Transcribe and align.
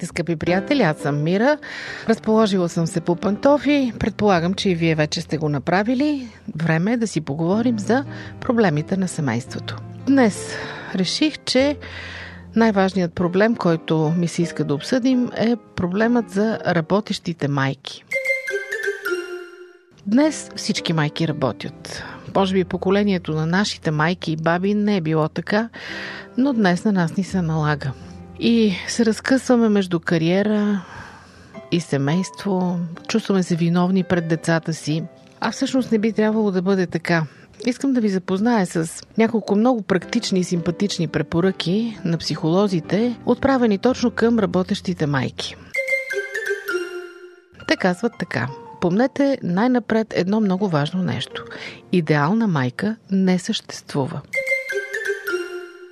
Здравейте, 0.00 0.06
скъпи 0.06 0.36
приятели, 0.36 0.82
аз 0.82 0.98
съм 0.98 1.22
Мира. 1.22 1.58
Разположила 2.08 2.68
съм 2.68 2.86
се 2.86 3.00
по 3.00 3.16
пантофи. 3.16 3.92
Предполагам, 3.98 4.54
че 4.54 4.70
и 4.70 4.74
вие 4.74 4.94
вече 4.94 5.20
сте 5.20 5.38
го 5.38 5.48
направили. 5.48 6.28
Време 6.56 6.92
е 6.92 6.96
да 6.96 7.06
си 7.06 7.20
поговорим 7.20 7.78
за 7.78 8.04
проблемите 8.40 8.96
на 8.96 9.08
семейството. 9.08 9.76
Днес 10.06 10.56
реших, 10.94 11.38
че 11.44 11.76
най-важният 12.56 13.12
проблем, 13.12 13.56
който 13.56 14.12
ми 14.16 14.28
се 14.28 14.42
иска 14.42 14.64
да 14.64 14.74
обсъдим, 14.74 15.30
е 15.36 15.56
проблемът 15.76 16.30
за 16.30 16.58
работещите 16.66 17.48
майки. 17.48 18.04
Днес 20.06 20.50
всички 20.56 20.92
майки 20.92 21.28
работят. 21.28 22.02
Може 22.36 22.54
би 22.54 22.64
поколението 22.64 23.32
на 23.32 23.46
нашите 23.46 23.90
майки 23.90 24.32
и 24.32 24.36
баби 24.36 24.74
не 24.74 24.96
е 24.96 25.00
било 25.00 25.28
така, 25.28 25.68
но 26.38 26.52
днес 26.52 26.84
на 26.84 26.92
нас 26.92 27.16
ни 27.16 27.24
се 27.24 27.42
налага. 27.42 27.92
И 28.40 28.74
се 28.88 29.06
разкъсваме 29.06 29.68
между 29.68 30.00
кариера 30.00 30.84
и 31.72 31.80
семейство, 31.80 32.78
чувстваме 33.08 33.42
се 33.42 33.56
виновни 33.56 34.04
пред 34.04 34.28
децата 34.28 34.74
си, 34.74 35.02
а 35.40 35.50
всъщност 35.50 35.92
не 35.92 35.98
би 35.98 36.12
трябвало 36.12 36.50
да 36.50 36.62
бъде 36.62 36.86
така. 36.86 37.26
Искам 37.66 37.92
да 37.92 38.00
ви 38.00 38.08
запозная 38.08 38.66
с 38.66 39.02
няколко 39.18 39.56
много 39.56 39.82
практични 39.82 40.40
и 40.40 40.44
симпатични 40.44 41.08
препоръки 41.08 41.98
на 42.04 42.18
психолозите, 42.18 43.18
отправени 43.26 43.78
точно 43.78 44.10
към 44.10 44.38
работещите 44.38 45.06
майки. 45.06 45.56
Те 47.68 47.76
казват 47.76 48.12
така. 48.18 48.48
Помнете 48.80 49.38
най-напред 49.42 50.14
едно 50.16 50.40
много 50.40 50.68
важно 50.68 51.02
нещо. 51.02 51.44
Идеална 51.92 52.46
майка 52.46 52.96
не 53.10 53.38
съществува. 53.38 54.20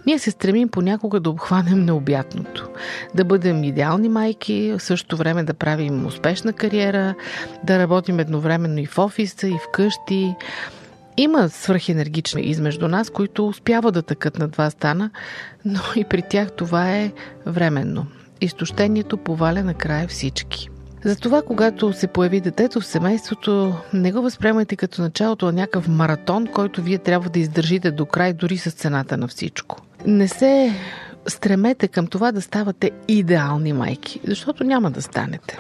Ние 0.09 0.19
се 0.19 0.31
стремим 0.31 0.69
понякога 0.69 1.20
да 1.20 1.31
обхванем 1.31 1.84
необятното. 1.84 2.69
Да 3.14 3.25
бъдем 3.25 3.64
идеални 3.64 4.09
майки, 4.09 4.73
в 4.73 4.83
същото 4.83 5.17
време 5.17 5.45
да 5.45 5.55
правим 5.55 6.06
успешна 6.06 6.53
кариера, 6.53 7.14
да 7.64 7.78
работим 7.78 8.20
едновременно 8.20 8.79
и 8.79 8.86
в 8.86 8.98
офиса, 8.98 9.48
и 9.48 9.53
в 9.53 9.70
къщи. 9.73 10.34
Има 11.17 11.48
свръхенергични 11.48 12.42
измежду 12.42 12.89
нас, 12.89 13.11
които 13.11 13.48
успяват 13.48 13.95
да 13.95 14.03
тъкат 14.03 14.39
на 14.39 14.48
два 14.48 14.70
стана, 14.70 15.11
но 15.64 15.81
и 15.97 16.05
при 16.05 16.23
тях 16.23 16.53
това 16.53 16.91
е 16.91 17.12
временно. 17.47 18.06
Изтощението 18.41 19.17
поваля 19.17 19.62
накрая 19.62 20.09
всички. 20.09 20.69
Затова, 21.05 21.42
когато 21.42 21.92
се 21.92 22.06
появи 22.06 22.41
детето 22.41 22.81
в 22.81 22.86
семейството, 22.86 23.75
не 23.92 24.12
го 24.12 24.23
възприемайте 24.23 24.77
като 24.77 25.03
началото 25.03 25.47
на 25.47 25.53
някакъв 25.53 25.89
маратон, 25.89 26.47
който 26.47 26.83
вие 26.83 26.98
трябва 26.98 27.31
да 27.31 27.39
издържите 27.39 27.91
до 27.91 28.06
край, 28.06 28.33
дори 28.33 28.59
с 28.59 28.70
цената 28.70 29.17
на 29.17 29.29
всичко. 29.29 29.83
Не 30.07 30.29
се 30.29 30.75
стремете 31.27 31.89
към 31.89 32.07
това 32.07 32.33
да 32.33 32.43
ставате 32.43 32.91
идеални 33.09 33.73
майки, 33.73 34.21
защото 34.27 34.65
няма 34.65 34.91
да 34.91 35.03
станете. 35.03 35.59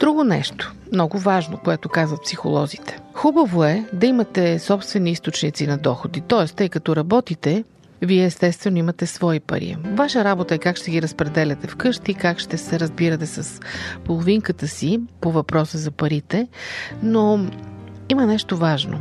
Друго 0.00 0.24
нещо, 0.24 0.74
много 0.92 1.18
важно, 1.18 1.58
което 1.64 1.88
казват 1.88 2.22
психолозите. 2.22 2.98
Хубаво 3.14 3.64
е 3.64 3.84
да 3.92 4.06
имате 4.06 4.58
собствени 4.58 5.10
източници 5.10 5.66
на 5.66 5.78
доходи, 5.78 6.20
т.е. 6.20 6.46
тъй 6.46 6.68
като 6.68 6.96
работите, 6.96 7.64
вие 8.02 8.24
естествено 8.24 8.78
имате 8.78 9.06
свои 9.06 9.40
пари. 9.40 9.76
Ваша 9.84 10.24
работа 10.24 10.54
е 10.54 10.58
как 10.58 10.76
ще 10.76 10.90
ги 10.90 11.02
разпределяте 11.02 11.66
вкъщи, 11.66 12.14
как 12.14 12.38
ще 12.38 12.58
се 12.58 12.80
разбирате 12.80 13.26
с 13.26 13.60
половинката 14.04 14.68
си 14.68 15.00
по 15.20 15.32
въпроса 15.32 15.78
за 15.78 15.90
парите, 15.90 16.48
но 17.02 17.46
има 18.08 18.26
нещо 18.26 18.56
важно. 18.56 19.00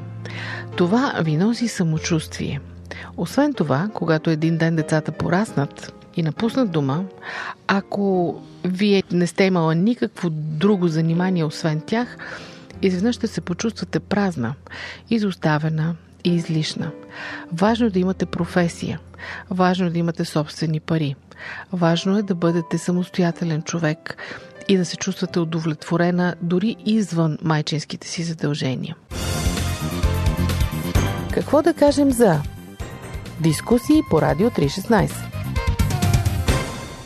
Това 0.76 1.14
ви 1.22 1.38
носи 1.38 1.68
самочувствие. 1.68 2.60
Освен 3.18 3.54
това, 3.54 3.90
когато 3.94 4.30
един 4.30 4.58
ден 4.58 4.76
децата 4.76 5.12
пораснат 5.12 5.94
и 6.16 6.24
напуснат 6.24 6.72
дома, 6.72 7.02
ако 7.68 8.36
вие 8.64 9.04
не 9.12 9.28
сте 9.28 9.44
имала 9.44 9.76
никакво 9.76 10.30
друго 10.30 10.88
занимание 10.88 11.44
освен 11.44 11.82
тях, 11.82 12.18
изведнъж 12.82 13.16
ще 13.16 13.28
се 13.28 13.42
почувствате 13.42 14.00
празна, 14.00 14.54
изоставена 15.10 15.96
и 16.24 16.36
излишна. 16.36 16.92
Важно 17.52 17.88
е 17.88 17.90
да 17.90 18.00
имате 18.00 18.26
професия. 18.26 19.00
Важно 19.50 19.88
е 19.88 19.90
да 19.90 20.00
имате 20.00 20.26
собствени 20.26 20.80
пари. 20.80 21.16
Важно 21.74 22.18
е 22.18 22.24
да 22.24 22.36
бъдете 22.36 22.78
самостоятелен 22.78 23.62
човек 23.62 24.18
и 24.68 24.78
да 24.78 24.86
се 24.86 24.98
чувствате 24.98 25.40
удовлетворена 25.40 26.36
дори 26.42 26.76
извън 26.86 27.38
майчинските 27.44 28.08
си 28.08 28.24
задължения. 28.24 28.96
Какво 31.34 31.62
да 31.62 31.74
кажем 31.74 32.12
за 32.12 32.42
Дискусии 33.42 34.02
по 34.10 34.22
Радио 34.22 34.50
316. 34.50 35.12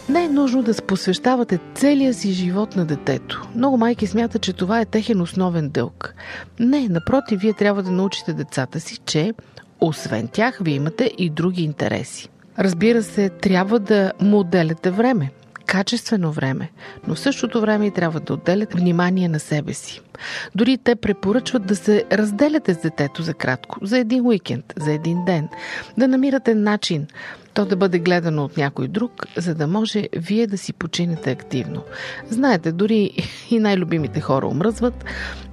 Не 0.10 0.24
е 0.24 0.30
нужно 0.30 0.64
да 0.64 0.74
посвещавате 0.88 1.60
целия 1.76 2.14
си 2.14 2.32
живот 2.32 2.76
на 2.76 2.86
детето. 2.86 3.48
Много 3.56 3.78
майки 3.78 4.08
смятат, 4.08 4.42
че 4.42 4.54
това 4.54 4.82
е 4.82 4.86
техен 4.86 5.22
основен 5.22 5.70
дълг. 5.70 6.16
Не, 6.60 6.88
напротив, 6.90 7.40
вие 7.42 7.54
трябва 7.54 7.84
да 7.84 7.92
научите 7.92 8.34
децата 8.34 8.80
си, 8.80 8.98
че 9.06 9.34
освен 9.82 10.28
тях, 10.28 10.60
вие 10.62 10.76
имате 10.76 11.12
и 11.18 11.30
други 11.30 11.64
интереси. 11.64 12.30
Разбира 12.60 13.04
се, 13.04 13.30
трябва 13.30 13.80
да 13.80 14.12
му 14.22 14.40
отделяте 14.40 14.92
време 14.92 15.32
качествено 15.66 16.32
време, 16.32 16.72
но 17.08 17.16
в 17.16 17.20
същото 17.20 17.62
време 17.62 17.86
и 17.86 17.92
трябва 17.92 18.20
да 18.20 18.34
отделят 18.34 18.74
внимание 18.74 19.28
на 19.28 19.40
себе 19.40 19.74
си. 19.74 20.02
Дори 20.56 20.78
те 20.78 20.96
препоръчват 20.96 21.66
да 21.66 21.76
се 21.76 22.04
разделяте 22.12 22.74
с 22.74 22.82
детето 22.82 23.24
за 23.24 23.34
кратко, 23.34 23.80
за 23.82 23.98
един 23.98 24.26
уикенд, 24.26 24.74
за 24.78 24.92
един 24.92 25.26
ден, 25.26 25.50
да 25.98 26.08
намирате 26.08 26.56
начин 26.56 27.08
то 27.54 27.66
да 27.66 27.76
бъде 27.76 28.00
гледано 28.00 28.44
от 28.44 28.58
някой 28.58 28.88
друг, 28.88 29.26
за 29.38 29.56
да 29.56 29.68
може 29.68 30.08
вие 30.14 30.48
да 30.48 30.58
си 30.58 30.74
починете 30.74 31.32
активно. 31.32 31.84
Знаете, 32.30 32.72
дори 32.72 33.12
и 33.50 33.60
най-любимите 33.60 34.22
хора 34.22 34.48
омръзват, 34.48 35.06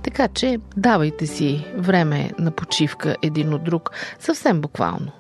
така 0.03 0.28
че 0.28 0.58
давайте 0.76 1.26
си 1.26 1.66
време 1.76 2.31
на 2.38 2.50
почивка 2.50 3.16
един 3.22 3.54
от 3.54 3.64
друг, 3.64 3.91
съвсем 4.19 4.60
буквално. 4.60 5.10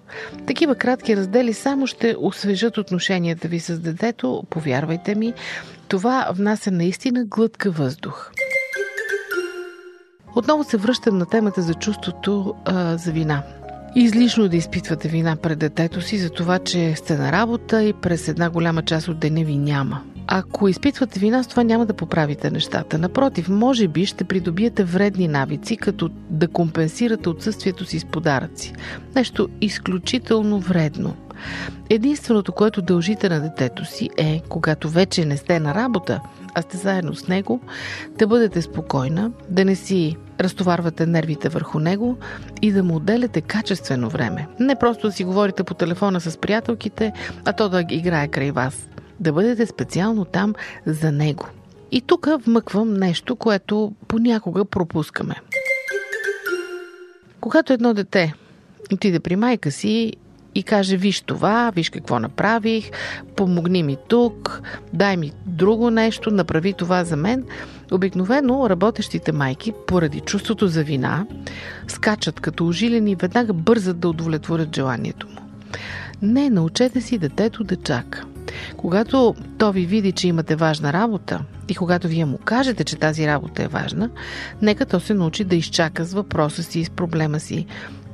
Такива 0.46 0.74
кратки 0.74 1.16
раздели 1.16 1.54
само 1.54 1.86
ще 1.86 2.16
освежат 2.18 2.78
отношенията 2.78 3.48
ви 3.48 3.60
с 3.60 3.78
детето, 3.78 4.44
повярвайте 4.50 5.14
ми, 5.14 5.34
това 5.88 6.28
внася 6.32 6.70
наистина 6.70 7.24
глътка 7.24 7.70
въздух. 7.70 8.30
Отново 10.36 10.64
се 10.64 10.76
връщам 10.76 11.18
на 11.18 11.26
темата 11.26 11.62
за 11.62 11.74
чувството 11.74 12.54
а, 12.64 12.96
за 12.96 13.12
вина. 13.12 13.42
Излишно 13.96 14.48
да 14.48 14.56
изпитвате 14.56 15.08
вина 15.08 15.36
пред 15.36 15.58
детето 15.58 16.00
си 16.00 16.18
за 16.18 16.30
това, 16.30 16.58
че 16.58 16.94
сте 16.96 17.16
на 17.16 17.32
работа 17.32 17.82
и 17.82 17.92
през 17.92 18.28
една 18.28 18.50
голяма 18.50 18.82
част 18.82 19.08
от 19.08 19.18
деня 19.18 19.44
ви 19.44 19.56
няма. 19.56 20.02
Ако 20.26 20.68
изпитвате 20.68 21.20
вина, 21.20 21.42
с 21.42 21.46
това 21.46 21.64
няма 21.64 21.86
да 21.86 21.94
поправите 21.94 22.50
нещата. 22.50 22.98
Напротив, 22.98 23.48
може 23.48 23.88
би 23.88 24.06
ще 24.06 24.24
придобиете 24.24 24.84
вредни 24.84 25.28
навици, 25.28 25.76
като 25.76 26.10
да 26.30 26.48
компенсирате 26.48 27.28
отсъствието 27.28 27.84
си 27.84 27.98
с 27.98 28.04
подаръци. 28.04 28.72
Нещо 29.16 29.48
изключително 29.60 30.60
вредно. 30.60 31.16
Единственото, 31.90 32.52
което 32.52 32.82
дължите 32.82 33.28
на 33.28 33.40
детето 33.40 33.84
си 33.84 34.10
е, 34.16 34.42
когато 34.48 34.88
вече 34.88 35.24
не 35.24 35.36
сте 35.36 35.60
на 35.60 35.74
работа, 35.74 36.20
а 36.54 36.62
сте 36.62 36.76
заедно 36.76 37.14
с 37.14 37.28
него, 37.28 37.60
да 38.18 38.26
бъдете 38.26 38.62
спокойна, 38.62 39.30
да 39.48 39.64
не 39.64 39.74
си 39.74 40.16
разтоварвате 40.40 41.06
нервите 41.06 41.48
върху 41.48 41.78
него 41.78 42.16
и 42.62 42.72
да 42.72 42.82
му 42.82 42.96
отделяте 42.96 43.40
качествено 43.40 44.08
време. 44.08 44.46
Не 44.60 44.76
просто 44.76 45.06
да 45.06 45.12
си 45.12 45.24
говорите 45.24 45.64
по 45.64 45.74
телефона 45.74 46.20
с 46.20 46.38
приятелките, 46.38 47.12
а 47.44 47.52
то 47.52 47.68
да 47.68 47.84
играе 47.90 48.28
край 48.28 48.50
вас. 48.50 48.88
Да 49.20 49.32
бъдете 49.32 49.66
специално 49.66 50.24
там 50.24 50.54
за 50.86 51.12
него. 51.12 51.46
И 51.92 52.00
тук 52.00 52.28
вмъквам 52.44 52.94
нещо, 52.94 53.36
което 53.36 53.92
понякога 54.08 54.64
пропускаме. 54.64 55.34
Когато 57.40 57.72
едно 57.72 57.94
дете 57.94 58.34
отиде 58.92 59.20
при 59.20 59.36
майка 59.36 59.70
си 59.70 60.12
и 60.54 60.62
каже, 60.62 60.96
виж 60.96 61.20
това, 61.20 61.72
виж 61.74 61.90
какво 61.90 62.18
направих, 62.18 62.90
помогни 63.36 63.82
ми 63.82 63.96
тук, 64.08 64.62
дай 64.92 65.16
ми 65.16 65.32
друго 65.46 65.90
нещо, 65.90 66.30
направи 66.30 66.72
това 66.72 67.04
за 67.04 67.16
мен. 67.16 67.44
Обикновено 67.92 68.70
работещите 68.70 69.32
майки, 69.32 69.72
поради 69.86 70.20
чувството 70.20 70.68
за 70.68 70.84
вина, 70.84 71.26
скачат 71.88 72.40
като 72.40 72.66
ожилени 72.66 73.10
и 73.10 73.14
веднага 73.14 73.52
бързат 73.52 73.98
да 73.98 74.08
удовлетворят 74.08 74.74
желанието 74.74 75.26
му. 75.28 75.40
Не, 76.22 76.50
научете 76.50 77.00
си 77.00 77.18
детето 77.18 77.64
да 77.64 77.76
чака. 77.76 78.24
Когато 78.76 79.34
то 79.58 79.72
ви 79.72 79.86
види, 79.86 80.12
че 80.12 80.28
имате 80.28 80.56
важна 80.56 80.92
работа 80.92 81.44
и 81.68 81.74
когато 81.74 82.08
вие 82.08 82.24
му 82.24 82.38
кажете, 82.38 82.84
че 82.84 82.96
тази 82.96 83.26
работа 83.26 83.62
е 83.62 83.68
важна, 83.68 84.10
нека 84.62 84.86
то 84.86 85.00
се 85.00 85.14
научи 85.14 85.44
да 85.44 85.56
изчака 85.56 86.04
с 86.04 86.12
въпроса 86.12 86.62
си 86.62 86.80
и 86.80 86.84
с 86.84 86.90
проблема 86.90 87.40
си 87.40 87.66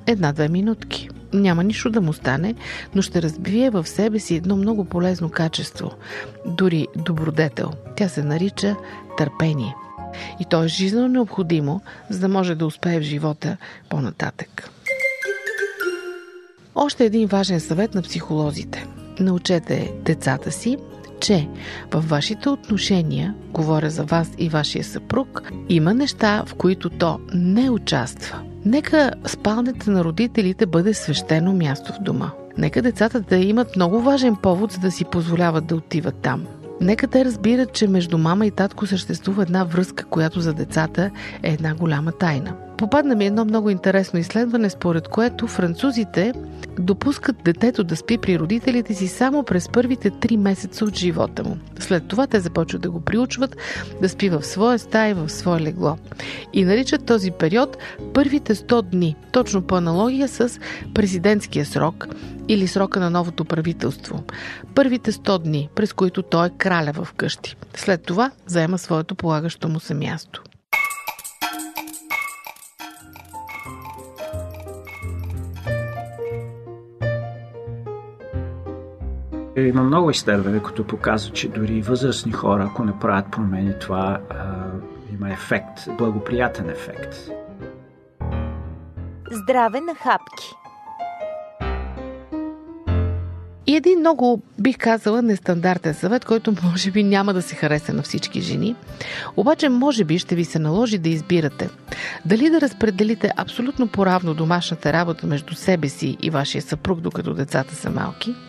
една-две 0.07 0.49
минутки. 0.49 1.09
Няма 1.35 1.65
нищо 1.65 1.91
да 1.91 2.01
му 2.01 2.13
стане, 2.13 2.55
но 2.95 3.03
ще 3.03 3.23
разбие 3.23 3.71
в 3.71 3.89
себе 3.89 4.19
си 4.19 4.35
едно 4.35 4.57
много 4.57 4.85
полезно 4.85 5.31
качество, 5.31 5.91
дори 6.47 6.87
добродетел. 6.97 7.71
Тя 7.97 8.09
се 8.09 8.23
нарича 8.23 8.77
търпение. 9.19 9.75
И 10.41 10.45
то 10.45 10.65
е 10.65 10.69
жизненно 10.69 11.09
необходимо, 11.09 11.81
за 12.11 12.21
да 12.21 12.29
може 12.29 12.55
да 12.55 12.67
успее 12.67 13.01
в 13.01 13.03
живота 13.03 13.57
по-нататък. 13.89 14.71
Още 16.75 17.05
един 17.05 17.29
важен 17.29 17.61
съвет 17.61 17.95
на 17.95 18.03
психолозите. 18.03 18.87
Научете 19.21 19.93
децата 20.05 20.53
си, 20.53 20.77
че 21.21 21.49
във 21.93 22.09
вашите 22.09 22.49
отношения, 22.49 23.35
говоря 23.53 23.91
за 23.91 24.05
вас 24.05 24.31
и 24.39 24.49
вашия 24.49 24.85
съпруг, 24.85 25.53
има 25.69 25.95
неща, 25.95 26.45
в 26.47 26.55
които 26.55 26.91
то 26.91 27.21
не 27.35 27.71
участва. 27.71 28.54
Нека 28.67 29.11
спалнята 29.27 29.91
на 29.91 30.05
родителите 30.05 30.67
бъде 30.67 30.95
свещено 30.95 31.53
място 31.53 31.93
в 31.93 32.03
дома. 32.03 32.31
Нека 32.59 32.83
децата 32.83 33.21
да 33.21 33.37
имат 33.37 33.77
много 33.77 34.01
важен 34.01 34.37
повод, 34.37 34.73
за 34.73 34.79
да 34.79 34.91
си 34.91 35.05
позволяват 35.05 35.67
да 35.67 35.77
отиват 35.77 36.15
там. 36.15 36.47
Нека 36.81 37.09
те 37.09 37.25
разбират, 37.25 37.73
че 37.73 37.89
между 37.89 38.19
мама 38.19 38.47
и 38.47 38.51
татко 38.51 38.87
съществува 38.87 39.43
една 39.43 39.65
връзка, 39.65 40.05
която 40.05 40.41
за 40.41 40.55
децата 40.55 41.11
е 41.43 41.53
една 41.53 41.75
голяма 41.75 42.13
тайна. 42.13 42.57
Попадна 42.79 43.15
ми 43.15 43.26
едно 43.26 43.44
много 43.44 43.71
интересно 43.71 44.19
изследване, 44.19 44.71
според 44.71 45.09
което 45.09 45.47
французите 45.47 46.32
допускат 46.79 47.37
детето 47.44 47.85
да 47.85 47.97
спи 47.97 48.19
при 48.19 48.38
родителите 48.38 48.94
си 48.94 49.09
само 49.09 49.43
през 49.43 49.69
първите 49.69 50.11
три 50.11 50.37
месеца 50.37 50.85
от 50.85 50.97
живота 50.97 51.44
му. 51.44 51.56
След 51.79 52.09
това 52.09 52.26
те 52.26 52.41
започват 52.41 52.82
да 52.82 52.91
го 52.91 53.00
приучват 53.00 53.56
да 54.03 54.09
спи 54.09 54.29
в 54.29 54.43
своя 54.43 54.79
стая, 54.79 55.15
в 55.15 55.29
свое 55.29 55.61
легло. 55.61 55.97
И 56.53 56.65
наричат 56.65 57.06
този 57.06 57.31
период 57.31 57.76
първите 58.15 58.55
100 58.55 58.82
дни, 58.82 59.17
точно 59.32 59.62
по 59.62 59.77
аналогия 59.77 60.29
с 60.29 60.59
президентския 60.94 61.67
срок 61.67 62.09
или 62.49 62.67
срока 62.67 63.00
на 63.00 63.11
новото 63.11 63.44
правителство. 63.44 64.25
Първите 64.75 65.12
100 65.12 65.38
дни, 65.38 65.69
през 65.75 65.93
които 65.93 66.23
той 66.23 66.47
е 66.47 66.50
краля 66.59 66.93
в 66.93 67.09
къщи. 67.12 67.56
След 67.77 68.03
това 68.03 68.31
заема 68.47 68.79
своето 68.79 69.15
полагащо 69.15 69.69
му 69.69 69.81
се 69.81 69.94
място. 69.94 70.43
Има 79.56 79.83
много 79.83 80.11
изследвания, 80.11 80.62
които 80.62 80.87
показват, 80.87 81.35
че 81.35 81.49
дори 81.49 81.83
възрастни 81.83 82.33
хора, 82.33 82.69
ако 82.71 82.85
не 82.85 82.99
правят 82.99 83.31
промени, 83.31 83.73
това 83.81 84.21
а, 84.31 84.45
има 85.12 85.33
ефект, 85.33 85.89
благоприятен 85.99 86.71
ефект. 86.71 87.15
Здраве 89.31 89.81
на 89.81 89.95
хапки. 89.95 90.53
И 93.67 93.77
един 93.77 93.99
много, 93.99 94.43
бих 94.61 94.79
казала, 94.79 95.23
нестандартен 95.23 95.95
съвет, 95.95 96.25
който 96.25 96.55
може 96.62 96.91
би 96.91 97.03
няма 97.03 97.35
да 97.35 97.43
се 97.43 97.55
хареса 97.55 97.93
на 97.93 98.03
всички 98.03 98.41
жени. 98.41 98.77
Обаче, 99.37 99.69
може 99.69 100.05
би 100.05 100.19
ще 100.19 100.35
ви 100.35 100.45
се 100.45 100.59
наложи 100.59 100.99
да 100.99 101.09
избирате 101.09 101.71
дали 102.25 102.51
да 102.51 102.61
разпределите 102.61 103.31
абсолютно 103.37 103.89
поравно 103.89 104.35
домашната 104.35 104.93
работа 104.93 105.27
между 105.27 105.55
себе 105.55 105.89
си 105.89 106.17
и 106.23 106.31
вашия 106.31 106.62
съпруг, 106.62 107.01
докато 107.01 107.35
децата 107.35 107.75
са 107.75 107.91
малки– 107.91 108.35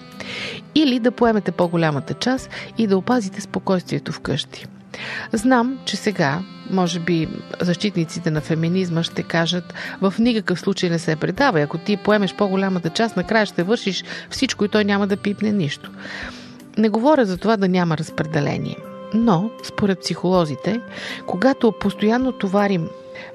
или 0.76 1.00
да 1.00 1.12
поемете 1.12 1.52
по-голямата 1.52 2.14
част 2.14 2.50
и 2.78 2.88
да 2.88 2.98
опазите 2.98 3.42
спокойствието 3.42 4.12
вкъщи. 4.12 4.66
Знам, 5.34 5.80
че 5.86 5.98
сега, 5.98 6.40
може 6.72 7.00
би, 7.00 7.28
защитниците 7.62 8.32
на 8.32 8.42
феминизма 8.42 9.04
ще 9.04 9.24
кажат 9.24 9.74
в 10.02 10.14
никакъв 10.20 10.60
случай 10.60 10.90
не 10.90 11.00
се 11.00 11.16
предава. 11.16 11.62
Ако 11.62 11.78
ти 11.78 11.98
поемеш 11.98 12.36
по-голямата 12.36 12.90
част, 12.90 13.18
накрая 13.18 13.46
ще 13.46 13.64
вършиш 13.64 14.04
всичко 14.30 14.66
и 14.66 14.70
той 14.70 14.86
няма 14.86 15.08
да 15.08 15.18
пипне 15.18 15.52
нищо. 15.52 15.92
Не 16.78 16.90
говоря 16.90 17.26
за 17.26 17.38
това 17.38 17.58
да 17.58 17.68
няма 17.68 17.98
разпределение. 17.98 18.78
Но, 19.14 19.50
според 19.64 20.00
психолозите, 20.00 20.82
когато 21.28 21.74
постоянно 21.80 22.32
товарим 22.32 22.88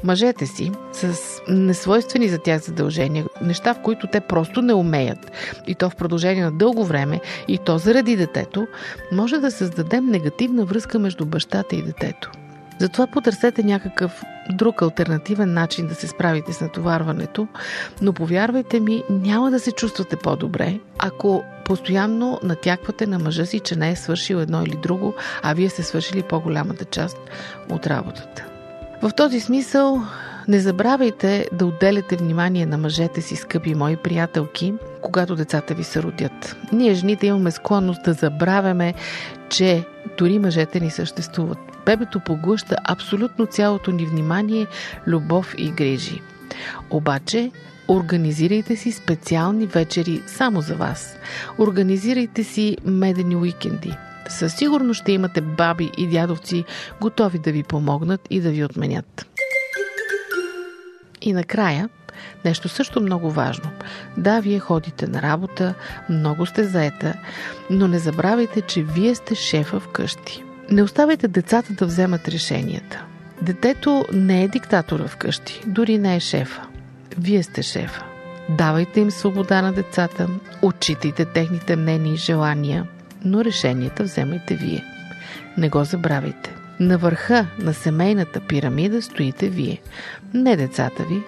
мъжете 0.05 0.47
си 0.47 0.73
с 0.93 1.17
несвойствени 1.49 2.29
за 2.29 2.39
тях 2.39 2.63
задължения, 2.63 3.25
неща, 3.43 3.75
в 3.75 3.83
които 3.83 4.07
те 4.07 4.21
просто 4.21 4.63
не 4.63 4.75
умеят, 4.75 5.33
и 5.67 5.75
то 5.75 5.91
в 5.91 5.97
продължение 5.97 6.45
на 6.45 6.53
дълго 6.53 6.85
време, 6.85 7.21
и 7.49 7.59
то 7.59 7.79
заради 7.79 8.17
детето, 8.17 8.67
може 9.13 9.39
да 9.39 9.51
създадем 9.51 10.07
негативна 10.07 10.65
връзка 10.65 10.99
между 10.99 11.27
бащата 11.27 11.77
и 11.77 11.83
детето. 11.83 12.31
Затова 12.81 13.07
потърсете 13.07 13.63
някакъв 13.63 14.23
друг 14.51 14.83
альтернативен 14.83 15.53
начин 15.53 15.87
да 15.87 15.95
се 15.95 16.07
справите 16.07 16.53
с 16.53 16.61
натоварването, 16.61 17.49
но 18.03 18.13
повярвайте 18.13 18.81
ми, 18.81 19.03
няма 19.11 19.51
да 19.51 19.61
се 19.61 19.73
чувствате 19.73 20.17
по-добре, 20.17 20.79
ако 20.99 21.43
постоянно 21.65 22.41
натяквате 22.43 23.07
на 23.07 23.19
мъжа 23.19 23.47
си, 23.47 23.61
че 23.61 23.77
не 23.77 23.91
е 23.91 23.97
свършил 23.97 24.37
едно 24.37 24.63
или 24.63 24.77
друго, 24.83 25.15
а 25.43 25.55
вие 25.55 25.69
сте 25.69 25.83
свършили 25.83 26.23
по-голямата 26.23 26.85
част 26.85 27.19
от 27.71 27.87
работата. 27.87 28.50
В 29.03 29.11
този 29.17 29.41
смисъл 29.41 30.03
не 30.49 30.61
забравяйте 30.61 31.49
да 31.53 31.67
отделяте 31.67 32.17
внимание 32.17 32.67
на 32.67 32.79
мъжете 32.79 33.21
си, 33.21 33.37
скъпи 33.37 33.75
мои 33.75 33.97
приятелки, 33.97 34.75
когато 35.03 35.37
децата 35.37 35.75
ви 35.75 35.85
се 35.85 36.03
родят. 36.03 36.57
Ние, 36.73 36.95
жените, 36.95 37.27
имаме 37.27 37.51
склонност 37.51 38.03
да 38.03 38.13
забравяме, 38.13 38.95
че 39.49 39.85
дори 40.19 40.39
мъжете 40.39 40.81
ни 40.81 40.91
съществуват. 40.91 41.59
Бебето 41.87 42.21
поглъща 42.21 42.77
абсолютно 42.85 43.47
цялото 43.47 43.91
ни 43.91 44.07
внимание, 44.07 44.67
любов 45.07 45.55
и 45.59 45.71
грижи. 45.71 46.21
Обаче, 46.91 47.51
Организирайте 47.91 48.77
си 48.77 48.93
специални 48.93 49.67
вечери 49.67 50.23
само 50.27 50.61
за 50.61 50.75
вас. 50.75 51.17
Организирайте 51.59 52.45
си 52.45 52.77
медени 52.85 53.37
уикенди. 53.37 53.97
Със 54.29 54.55
сигурност 54.55 55.01
ще 55.01 55.13
имате 55.13 55.41
баби 55.41 55.91
и 55.99 56.07
дядовци, 56.07 56.65
готови 57.01 57.39
да 57.39 57.53
ви 57.53 57.63
помогнат 57.63 58.21
и 58.31 58.41
да 58.41 58.51
ви 58.51 58.65
отменят. 58.65 59.27
И 61.23 61.33
накрая, 61.33 61.89
нещо 62.45 62.69
също 62.69 63.01
много 63.01 63.31
важно. 63.31 63.71
Да, 64.17 64.41
вие 64.41 64.59
ходите 64.59 65.07
на 65.07 65.23
работа, 65.23 65.75
много 66.09 66.47
сте 66.47 66.65
заета, 66.65 67.15
но 67.71 67.89
не 67.89 67.99
забравяйте, 67.99 68.61
че 68.61 68.83
вие 68.83 69.15
сте 69.15 69.35
шефа 69.35 69.81
вкъщи. 69.81 70.45
Не 70.71 70.83
оставяйте 70.83 71.29
децата 71.29 71.73
да 71.73 71.87
вземат 71.87 72.29
решенията. 72.29 73.05
Детето 73.43 74.05
не 74.13 74.45
е 74.45 74.49
диктатора 74.49 75.09
вкъщи, 75.09 75.63
дори 75.67 75.99
не 75.99 76.17
е 76.17 76.21
шефа. 76.21 76.63
Вие 77.19 77.43
сте 77.43 77.63
шефа. 77.63 78.05
Давайте 78.49 79.01
им 79.01 79.11
свобода 79.11 79.63
на 79.63 79.73
децата, 79.73 80.29
отчитайте 80.63 81.25
техните 81.25 81.77
мнения 81.77 82.15
и 82.15 82.17
желания– 82.17 82.87
но 83.25 83.45
решенията 83.45 84.03
вземайте 84.03 84.55
вие. 84.55 84.85
Не 85.57 85.69
го 85.69 85.85
забравяйте. 85.85 86.55
На 86.81 86.99
върха 86.99 87.47
на 87.59 87.75
семейната 87.75 88.41
пирамида 88.41 89.03
стоите 89.03 89.49
вие. 89.49 89.81
Не 90.35 90.57
децата 90.57 91.03
ви, 91.03 91.23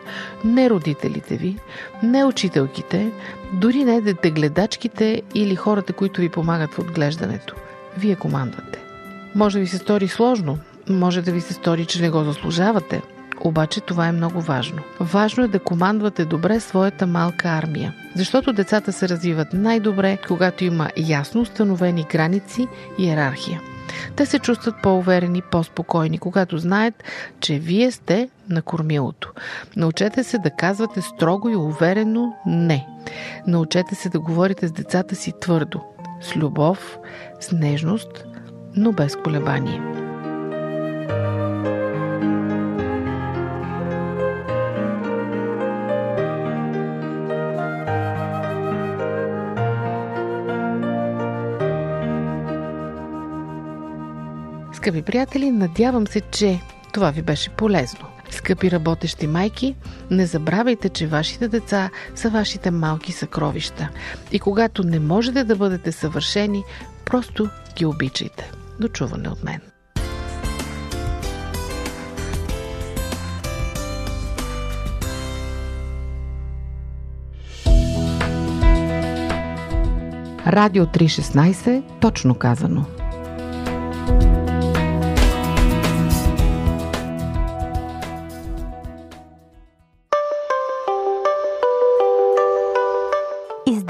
не 0.44 0.70
родителите 0.70 1.36
ви, 1.36 1.56
не 2.02 2.24
учителките, 2.24 3.12
дори 3.52 3.84
не 3.84 4.00
детегледачките 4.00 5.22
или 5.34 5.56
хората, 5.56 5.92
които 5.92 6.20
ви 6.20 6.28
помагат 6.28 6.74
в 6.74 6.78
отглеждането. 6.78 7.54
Вие 7.98 8.16
командвате. 8.16 8.78
Може 9.34 9.60
ви 9.60 9.66
се 9.66 9.78
стори 9.78 10.08
сложно, 10.08 10.58
може 10.88 11.22
да 11.22 11.32
ви 11.32 11.40
се 11.40 11.52
стори, 11.52 11.86
че 11.86 12.02
не 12.02 12.10
го 12.10 12.24
заслужавате, 12.24 13.02
обаче 13.44 13.80
това 13.80 14.08
е 14.08 14.12
много 14.12 14.40
важно. 14.40 14.82
Важно 15.00 15.44
е 15.44 15.48
да 15.48 15.58
командвате 15.58 16.24
добре 16.24 16.60
своята 16.60 17.06
малка 17.06 17.48
армия. 17.48 17.94
Защото 18.16 18.52
децата 18.52 18.92
се 18.92 19.08
развиват 19.08 19.48
най-добре, 19.52 20.18
когато 20.28 20.64
има 20.64 20.90
ясно 20.96 21.40
установени 21.40 22.06
граници 22.10 22.68
и 22.98 23.04
иерархия. 23.04 23.60
Те 24.16 24.26
се 24.26 24.38
чувстват 24.38 24.74
по-уверени, 24.82 25.42
по-спокойни, 25.50 26.18
когато 26.18 26.58
знаят, 26.58 27.04
че 27.40 27.58
вие 27.58 27.90
сте 27.90 28.28
на 28.48 28.62
кормилото. 28.62 29.32
Научете 29.76 30.24
се 30.24 30.38
да 30.38 30.50
казвате 30.50 31.00
строго 31.00 31.48
и 31.48 31.56
уверено 31.56 32.34
не. 32.46 32.86
Научете 33.46 33.94
се 33.94 34.08
да 34.08 34.20
говорите 34.20 34.68
с 34.68 34.72
децата 34.72 35.14
си 35.14 35.32
твърдо, 35.40 35.80
с 36.20 36.36
любов, 36.36 36.98
с 37.40 37.52
нежност, 37.52 38.24
но 38.76 38.92
без 38.92 39.16
колебание. 39.16 40.11
Скъпи 54.82 55.02
приятели, 55.02 55.50
надявам 55.50 56.06
се, 56.06 56.20
че 56.20 56.60
това 56.92 57.10
ви 57.10 57.22
беше 57.22 57.50
полезно. 57.50 58.06
Скъпи 58.30 58.70
работещи 58.70 59.26
майки, 59.26 59.74
не 60.10 60.26
забравяйте, 60.26 60.88
че 60.88 61.06
вашите 61.06 61.48
деца 61.48 61.90
са 62.14 62.30
вашите 62.30 62.70
малки 62.70 63.12
съкровища. 63.12 63.88
И 64.32 64.40
когато 64.40 64.84
не 64.84 64.98
можете 64.98 65.44
да 65.44 65.56
бъдете 65.56 65.92
съвършени, 65.92 66.64
Просто 67.12 67.48
ги 67.76 67.86
обичайте. 67.86 68.50
До 68.80 68.88
чуване 68.88 69.28
от 69.28 69.44
мен. 69.44 69.60
Радио 80.46 80.86
316, 80.86 81.82
точно 82.00 82.34
казано. 82.34 83.01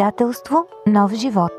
Издателство 0.03 0.67
Нов 0.87 1.13
живот. 1.13 1.53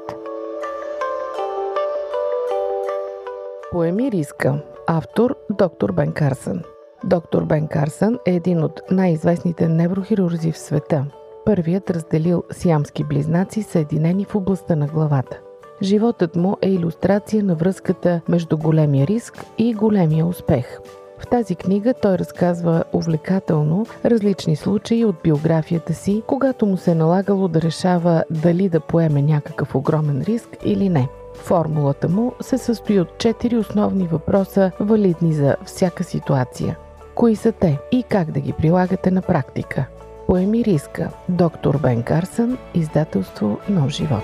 Поеми 3.72 4.12
риска. 4.12 4.64
Автор 4.88 5.36
доктор 5.50 5.92
Бен 5.92 6.12
Карсън. 6.12 6.62
Доктор 7.04 7.44
Бен 7.44 7.68
Карсън 7.68 8.20
е 8.26 8.36
един 8.36 8.64
от 8.64 8.82
най-известните 8.92 9.68
неврохирурзи 9.68 10.52
в 10.52 10.58
света. 10.58 11.06
Първият 11.46 11.90
разделил 11.90 12.44
сиамски 12.52 13.04
близнаци, 13.04 13.64
съединени 13.64 14.26
в 14.26 14.36
областта 14.36 14.76
на 14.76 14.88
главата. 14.88 15.40
Животът 15.82 16.36
му 16.36 16.58
е 16.62 16.70
иллюстрация 16.70 17.44
на 17.44 17.56
връзката 17.56 18.22
между 18.30 18.58
големия 18.58 19.08
риск 19.08 19.46
и 19.58 19.74
големия 19.74 20.26
успех. 20.26 20.80
В 21.24 21.28
тази 21.28 21.56
книга 21.56 21.94
той 21.94 22.18
разказва 22.18 22.84
увлекателно 22.94 23.86
различни 24.06 24.56
случаи 24.56 25.06
от 25.06 25.16
биографията 25.24 25.94
си, 25.94 26.24
когато 26.28 26.66
му 26.66 26.78
се 26.78 26.92
е 26.92 26.96
налагало 26.96 27.48
да 27.48 27.62
решава 27.62 28.24
дали 28.30 28.70
да 28.70 28.80
поеме 28.80 29.22
някакъв 29.22 29.76
огромен 29.76 30.22
риск 30.22 30.50
или 30.66 30.90
не. 30.90 31.08
Формулата 31.36 32.10
му 32.10 32.34
се 32.42 32.58
състои 32.58 33.00
от 33.00 33.18
четири 33.18 33.58
основни 33.58 34.08
въпроса, 34.08 34.72
валидни 34.80 35.34
за 35.34 35.56
всяка 35.66 36.04
ситуация. 36.04 36.78
Кои 37.16 37.36
са 37.36 37.52
те 37.52 37.80
и 37.92 38.04
как 38.04 38.32
да 38.32 38.40
ги 38.40 38.54
прилагате 38.54 39.12
на 39.12 39.22
практика? 39.22 39.86
Поеми 40.28 40.66
риска. 40.66 41.10
Доктор 41.30 41.78
Бен 41.78 42.04
Карсън, 42.04 42.58
издателство 42.74 43.58
Нов 43.70 43.90
живот. 43.90 44.24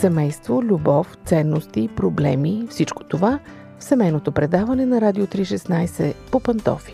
Семейство, 0.00 0.62
любов, 0.62 1.16
ценности, 1.24 1.88
проблеми, 1.96 2.66
всичко 2.70 3.04
това 3.04 3.38
в 3.78 3.84
семейното 3.84 4.32
предаване 4.32 4.86
на 4.86 5.00
Радио 5.00 5.26
316 5.26 6.14
по 6.30 6.40
Пантофи. 6.40 6.92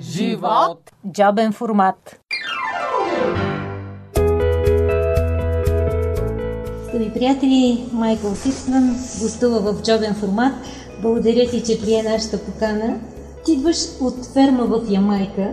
Живот! 0.00 0.90
Джобен 1.12 1.52
формат. 1.52 2.20
Скъпи 6.88 7.12
приятели, 7.14 7.88
Майкъл 7.92 8.34
Сипсман 8.34 8.96
гостува 9.20 9.72
в 9.72 9.82
джобен 9.82 10.14
формат. 10.14 10.54
Благодаря 11.02 11.50
ти, 11.50 11.62
че 11.62 11.80
прие 11.80 12.02
нашата 12.02 12.38
покана. 12.38 13.00
Ти 13.44 13.52
идваш 13.52 13.76
от 14.00 14.26
ферма 14.26 14.64
в 14.64 14.82
Ямайка 14.90 15.52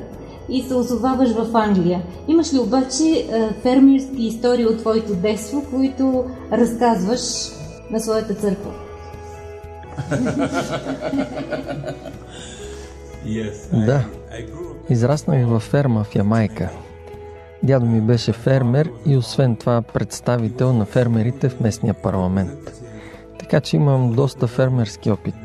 и 0.50 0.64
се 0.64 0.74
озоваваш 0.74 1.30
в 1.30 1.58
Англия. 1.58 2.02
Имаш 2.28 2.54
ли 2.54 2.60
обаче 2.60 3.28
фермерски 3.62 4.26
истории 4.26 4.66
от 4.66 4.78
твоето 4.78 5.16
детство, 5.16 5.66
които 5.70 6.26
разказваш 6.52 7.22
на 7.92 8.00
своята 8.00 8.36
църква? 8.36 8.72
Да, 13.74 14.06
израснах 14.90 15.48
във 15.48 15.64
ферма 15.64 16.04
в 16.04 16.16
Ямайка. 16.16 16.70
Дядо 17.64 17.86
ми 17.86 18.02
беше 18.02 18.32
фермер 18.32 18.90
и 19.06 19.18
освен 19.18 19.56
това 19.56 19.82
представител 19.82 20.74
на 20.74 20.86
фермерите 20.86 21.50
в 21.50 21.60
местния 21.60 21.94
парламент. 21.94 22.85
Така 23.46 23.62
че 23.62 23.76
имам 23.76 24.12
доста 24.12 24.48
фермерски 24.48 25.12
опит. 25.12 25.36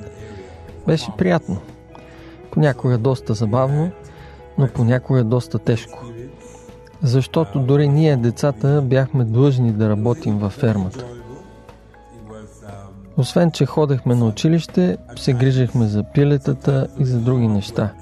Беше 0.87 1.11
приятно. 1.19 1.57
Понякога 2.50 2.99
доста 2.99 3.35
забавно, 3.35 3.90
но 4.59 4.69
понякога 4.69 5.25
доста 5.25 5.59
тежко. 5.59 5.99
Защото 7.02 7.61
дори 7.61 7.88
ние, 7.88 8.16
децата, 8.16 8.83
бяхме 8.85 9.25
длъжни 9.25 9.73
да 9.73 9.88
работим 9.88 10.38
във 10.38 10.52
фермата. 10.52 11.04
Освен, 13.16 13.50
че 13.50 13.66
ходехме 13.66 14.14
на 14.14 14.26
училище, 14.26 14.97
се 15.16 15.33
грижихме 15.33 15.87
за 15.87 16.04
пилетата 16.14 16.88
и 16.99 17.04
за 17.04 17.19
други 17.19 17.49
неща. 17.49 17.92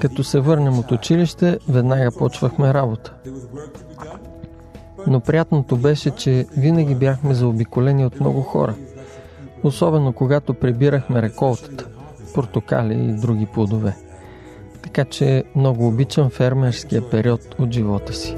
Като 0.00 0.24
се 0.24 0.40
върнем 0.40 0.78
от 0.78 0.92
училище, 0.92 1.58
веднага 1.68 2.10
почвахме 2.18 2.74
работа. 2.74 3.14
Но 5.06 5.20
приятното 5.20 5.76
беше, 5.76 6.10
че 6.10 6.46
винаги 6.56 6.94
бяхме 6.94 7.34
заобиколени 7.34 8.06
от 8.06 8.20
много 8.20 8.42
хора. 8.42 8.74
Особено 9.66 10.12
когато 10.12 10.54
прибирахме 10.54 11.22
реколтата, 11.22 11.86
портокали 12.34 12.94
и 12.94 13.12
други 13.12 13.46
плодове. 13.46 13.96
Така 14.82 15.04
че 15.04 15.44
много 15.56 15.86
обичам 15.86 16.30
фермерския 16.30 17.10
период 17.10 17.40
от 17.58 17.72
живота 17.72 18.12
си. 18.12 18.36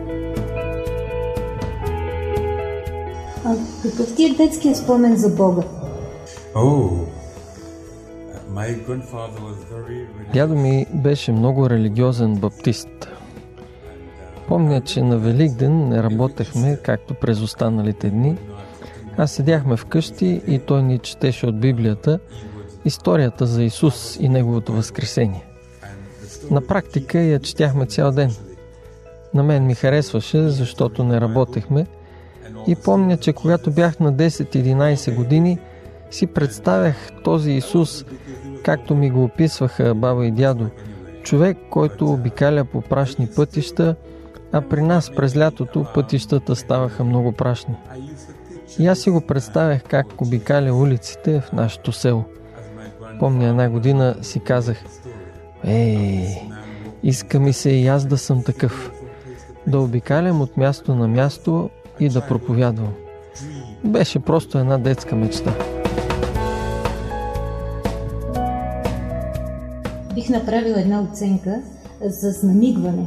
А 3.44 3.56
какъв 3.82 4.16
ти 4.16 4.24
е 4.24 4.34
детския 4.34 4.76
спомен 4.76 5.16
за 5.16 5.28
Бога? 5.28 5.62
Дядо 10.34 10.54
ми 10.54 10.86
беше 10.94 11.32
много 11.32 11.70
религиозен 11.70 12.34
баптист. 12.34 12.88
Помня, 14.48 14.80
че 14.80 15.02
на 15.02 15.18
Великден 15.18 15.88
не 15.88 16.02
работехме, 16.02 16.78
както 16.82 17.14
през 17.14 17.40
останалите 17.40 18.10
дни, 18.10 18.36
а 19.18 19.26
седяхме 19.26 19.76
вкъщи 19.76 20.42
и 20.46 20.58
той 20.58 20.82
ни 20.82 20.98
четеше 20.98 21.46
от 21.46 21.60
Библията 21.60 22.18
историята 22.84 23.46
за 23.46 23.62
Исус 23.62 24.16
и 24.20 24.28
Неговото 24.28 24.72
възкресение. 24.72 25.44
На 26.50 26.66
практика 26.66 27.18
я 27.18 27.40
четяхме 27.40 27.86
цял 27.86 28.12
ден. 28.12 28.30
На 29.34 29.42
мен 29.42 29.66
ми 29.66 29.74
харесваше, 29.74 30.48
защото 30.48 31.04
не 31.04 31.20
работехме 31.20 31.86
и 32.66 32.76
помня, 32.76 33.16
че 33.16 33.32
когато 33.32 33.70
бях 33.70 34.00
на 34.00 34.12
10-11 34.12 35.14
години, 35.14 35.58
си 36.10 36.26
представях 36.26 36.96
този 37.24 37.52
Исус, 37.52 38.04
както 38.64 38.94
ми 38.94 39.10
го 39.10 39.24
описваха 39.24 39.94
баба 39.94 40.26
и 40.26 40.30
дядо, 40.30 40.66
човек, 41.22 41.58
който 41.70 42.12
обикаля 42.12 42.64
по 42.64 42.80
прашни 42.80 43.28
пътища, 43.36 43.94
а 44.52 44.60
при 44.60 44.82
нас 44.82 45.10
през 45.16 45.36
лятото 45.36 45.86
пътищата 45.94 46.56
ставаха 46.56 47.04
много 47.04 47.32
прашни. 47.32 47.74
И 48.78 48.86
аз 48.86 48.98
си 48.98 49.10
го 49.10 49.20
представях 49.20 49.82
как 49.84 50.20
обикаля 50.22 50.74
улиците 50.74 51.40
в 51.40 51.52
нашето 51.52 51.92
село. 51.92 52.24
Помня 53.20 53.48
една 53.48 53.70
година 53.70 54.16
си 54.22 54.40
казах, 54.40 54.84
Ей, 55.64 56.26
иска 57.02 57.40
ми 57.40 57.52
се 57.52 57.70
и 57.70 57.86
аз 57.86 58.06
да 58.06 58.18
съм 58.18 58.42
такъв. 58.42 58.92
Да 59.66 59.80
обикалям 59.80 60.40
от 60.40 60.56
място 60.56 60.94
на 60.94 61.08
място 61.08 61.70
и 62.00 62.08
да 62.08 62.26
проповядвам. 62.26 62.92
Беше 63.84 64.18
просто 64.18 64.58
една 64.58 64.78
детска 64.78 65.16
мечта. 65.16 65.54
Бих 70.14 70.28
направила 70.28 70.80
една 70.80 71.02
оценка 71.02 71.62
с 72.10 72.42
намигване. 72.42 73.06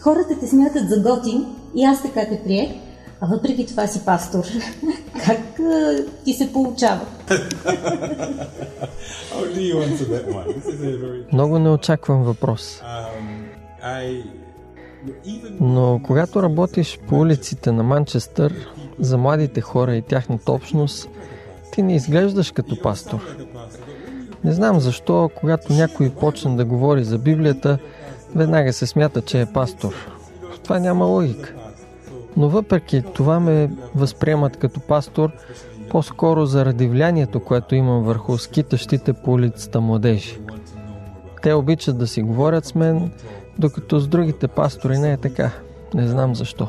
Хората 0.00 0.38
те 0.40 0.46
смятат 0.46 0.88
за 0.88 1.00
готин 1.00 1.46
и 1.74 1.84
аз 1.84 2.02
така 2.02 2.20
те 2.28 2.40
приех, 2.44 2.70
а 3.20 3.26
въпреки 3.26 3.66
това 3.66 3.86
си 3.86 4.04
пастор. 4.04 4.44
как 5.26 5.60
а, 5.60 6.04
ти 6.24 6.32
се 6.32 6.52
получава? 6.52 7.00
Много 11.32 11.58
не 11.58 11.70
очаквам 11.70 12.22
въпрос. 12.22 12.82
Но 15.60 16.00
когато 16.04 16.42
работиш 16.42 16.98
по 17.08 17.18
улиците 17.18 17.72
на 17.72 17.82
Манчестър, 17.82 18.54
за 18.98 19.18
младите 19.18 19.60
хора 19.60 19.96
и 19.96 20.02
тяхната 20.02 20.52
общност, 20.52 21.08
ти 21.72 21.82
не 21.82 21.94
изглеждаш 21.94 22.50
като 22.50 22.82
пастор. 22.82 23.36
Не 24.44 24.52
знам 24.52 24.80
защо, 24.80 25.30
когато 25.36 25.72
някой 25.72 26.10
почне 26.10 26.56
да 26.56 26.64
говори 26.64 27.04
за 27.04 27.18
Библията, 27.18 27.78
веднага 28.34 28.72
се 28.72 28.86
смята, 28.86 29.22
че 29.22 29.40
е 29.40 29.46
пастор. 29.46 29.94
В 30.54 30.60
това 30.60 30.78
няма 30.78 31.04
логика. 31.04 31.54
Но 32.36 32.48
въпреки 32.48 33.02
това 33.14 33.40
ме 33.40 33.70
възприемат 33.94 34.56
като 34.56 34.80
пастор, 34.80 35.30
по-скоро 35.90 36.46
заради 36.46 36.88
влиянието, 36.88 37.40
което 37.40 37.74
имам 37.74 38.02
върху 38.02 38.38
скитащите 38.38 39.12
по 39.12 39.32
улицата 39.32 39.80
младежи. 39.80 40.38
Те 41.42 41.52
обичат 41.52 41.98
да 41.98 42.06
си 42.06 42.22
говорят 42.22 42.66
с 42.66 42.74
мен, 42.74 43.10
Докато 43.60 44.00
с 44.00 44.08
другите 44.08 44.48
пастори 44.48 44.98
не 44.98 45.12
е 45.12 45.16
така. 45.16 45.50
Не 45.94 46.08
знам 46.08 46.34
защо. 46.34 46.68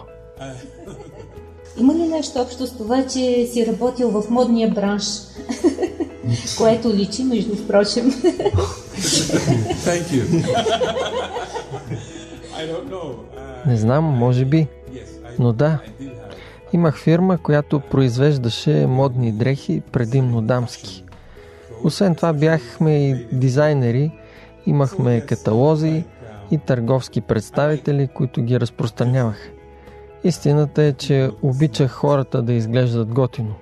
Има 1.80 1.94
ли 1.94 2.08
нещо 2.08 2.40
общо 2.40 2.68
с 2.68 2.78
това, 2.78 3.04
че 3.04 3.48
си 3.48 3.68
работил 3.68 4.10
в 4.10 4.30
модния 4.30 4.70
бранш? 4.70 5.04
Което 6.58 6.94
личи, 6.94 7.24
между 7.24 7.56
впрочем. 7.56 8.14
Не 13.68 13.78
знам, 13.78 14.04
може 14.04 14.46
би. 14.46 14.68
Но 15.42 15.54
да, 15.54 15.80
имах 16.74 16.98
фирма, 16.98 17.38
която 17.38 17.80
произвеждаше 17.80 18.86
модни 18.88 19.32
дрехи, 19.32 19.82
предимно 19.92 20.42
дамски. 20.42 21.04
Освен 21.84 22.16
това 22.16 22.34
бяхме 22.34 23.10
и 23.10 23.26
дизайнери, 23.32 24.12
имахме 24.66 25.22
каталози 25.22 26.04
и 26.52 26.58
търговски 26.58 27.22
представители, 27.22 28.10
които 28.16 28.42
ги 28.42 28.60
разпространяваха. 28.60 29.50
Истината 30.24 30.84
е, 30.84 30.94
че 30.94 31.30
обичах 31.42 31.92
хората 31.92 32.42
да 32.42 32.54
изглеждат 32.54 33.14
готино. 33.14 33.56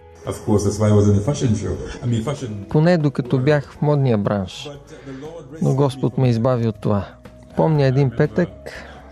Поне 2.70 2.98
докато 2.98 3.40
бях 3.40 3.72
в 3.72 3.82
модния 3.82 4.18
бранш. 4.18 4.70
Но 5.62 5.76
Господ 5.76 6.18
ме 6.18 6.30
избави 6.30 6.68
от 6.68 6.76
това. 6.82 7.08
Помня 7.56 7.86
един 7.86 8.12
петък, 8.18 8.50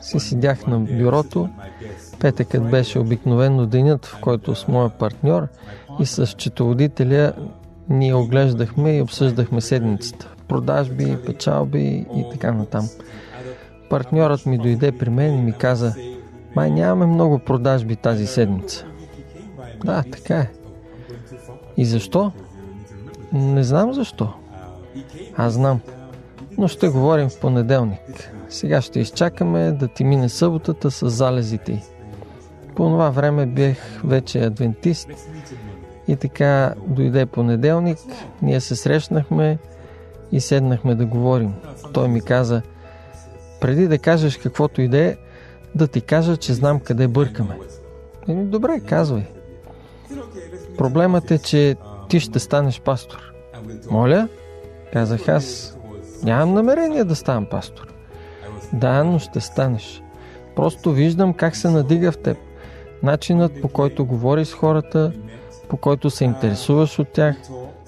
си 0.02 0.20
седях 0.20 0.68
на 0.68 0.80
бюрото. 0.80 1.50
Петъкът 2.20 2.70
беше 2.70 3.00
обикновено 3.00 3.66
денят, 3.66 4.06
в 4.06 4.20
който 4.22 4.56
с 4.56 4.68
моя 4.68 4.90
партньор 4.90 5.48
и 6.00 6.06
с 6.06 6.26
счетоводителя 6.26 7.34
ние 7.90 8.14
оглеждахме 8.14 8.98
и 8.98 9.02
обсъждахме 9.02 9.62
седмицата. 9.62 10.34
Продажби, 10.48 11.18
печалби 11.26 12.06
и 12.16 12.26
така 12.32 12.52
натам. 12.52 12.90
Партньорът 13.90 14.46
ми 14.46 14.58
дойде 14.58 14.92
при 14.92 15.10
мен 15.10 15.40
и 15.40 15.42
ми 15.42 15.54
каза, 15.54 15.96
май 16.56 16.72
нямаме 16.72 17.14
много 17.14 17.40
продажби 17.40 17.96
тази 17.96 18.28
седмица. 18.28 18.86
Да, 19.86 20.04
така 20.12 20.36
е. 20.36 20.50
И 21.78 21.86
защо? 21.86 22.32
Не 23.34 23.64
знам 23.64 23.94
защо. 23.94 24.34
Аз 25.38 25.54
знам. 25.54 25.80
Но 26.58 26.68
ще 26.68 26.90
говорим 26.90 27.30
в 27.30 27.40
понеделник. 27.40 28.32
Сега 28.50 28.82
ще 28.82 29.00
изчакаме 29.00 29.72
да 29.72 29.88
ти 29.88 30.04
мине 30.04 30.30
съботата 30.30 30.92
с 30.92 31.10
залезите 31.10 31.72
й. 31.72 31.97
По 32.78 32.84
това 32.84 33.10
време 33.10 33.46
бех 33.46 33.78
вече 34.04 34.40
адвентист 34.40 35.10
и 36.08 36.16
така 36.16 36.74
дойде 36.88 37.26
понеделник, 37.26 37.98
ние 38.42 38.62
се 38.62 38.76
срещнахме 38.76 39.58
и 40.32 40.42
седнахме 40.42 40.96
да 40.96 41.06
говорим. 41.06 41.54
Той 41.94 42.08
ми 42.08 42.22
каза, 42.22 42.62
преди 43.62 43.88
да 43.88 44.00
кажеш 44.00 44.38
каквото 44.38 44.82
и 44.82 44.88
да 44.88 44.98
е, 44.98 45.16
да 45.76 45.88
ти 45.88 46.02
кажа, 46.02 46.38
че 46.38 46.54
знам 46.54 46.80
къде 46.80 47.08
бъркаме. 47.08 47.58
Еми, 48.28 48.46
добре, 48.46 48.80
казвай. 48.80 49.26
Проблемът 50.78 51.32
е, 51.32 51.38
че 51.38 51.76
ти 52.10 52.20
ще 52.20 52.40
станеш 52.40 52.82
пастор. 52.82 53.34
Моля? 53.92 54.28
Казах 54.94 55.28
аз. 55.28 55.78
Нямам 56.24 56.54
намерение 56.54 57.04
да 57.04 57.16
ставам 57.16 57.46
пастор. 57.46 57.94
Да, 58.74 59.04
но 59.04 59.20
ще 59.20 59.40
станеш. 59.40 60.04
Просто 60.56 60.92
виждам 60.92 61.34
как 61.34 61.56
се 61.56 61.70
надига 61.70 62.12
в 62.12 62.18
теб. 62.18 62.38
Начинът 63.04 63.62
по 63.62 63.68
който 63.68 64.06
говориш 64.06 64.48
с 64.48 64.54
хората, 64.54 65.12
по 65.68 65.78
който 65.78 66.10
се 66.10 66.24
интересуваш 66.24 67.00
от 67.00 67.08
тях. 67.08 67.36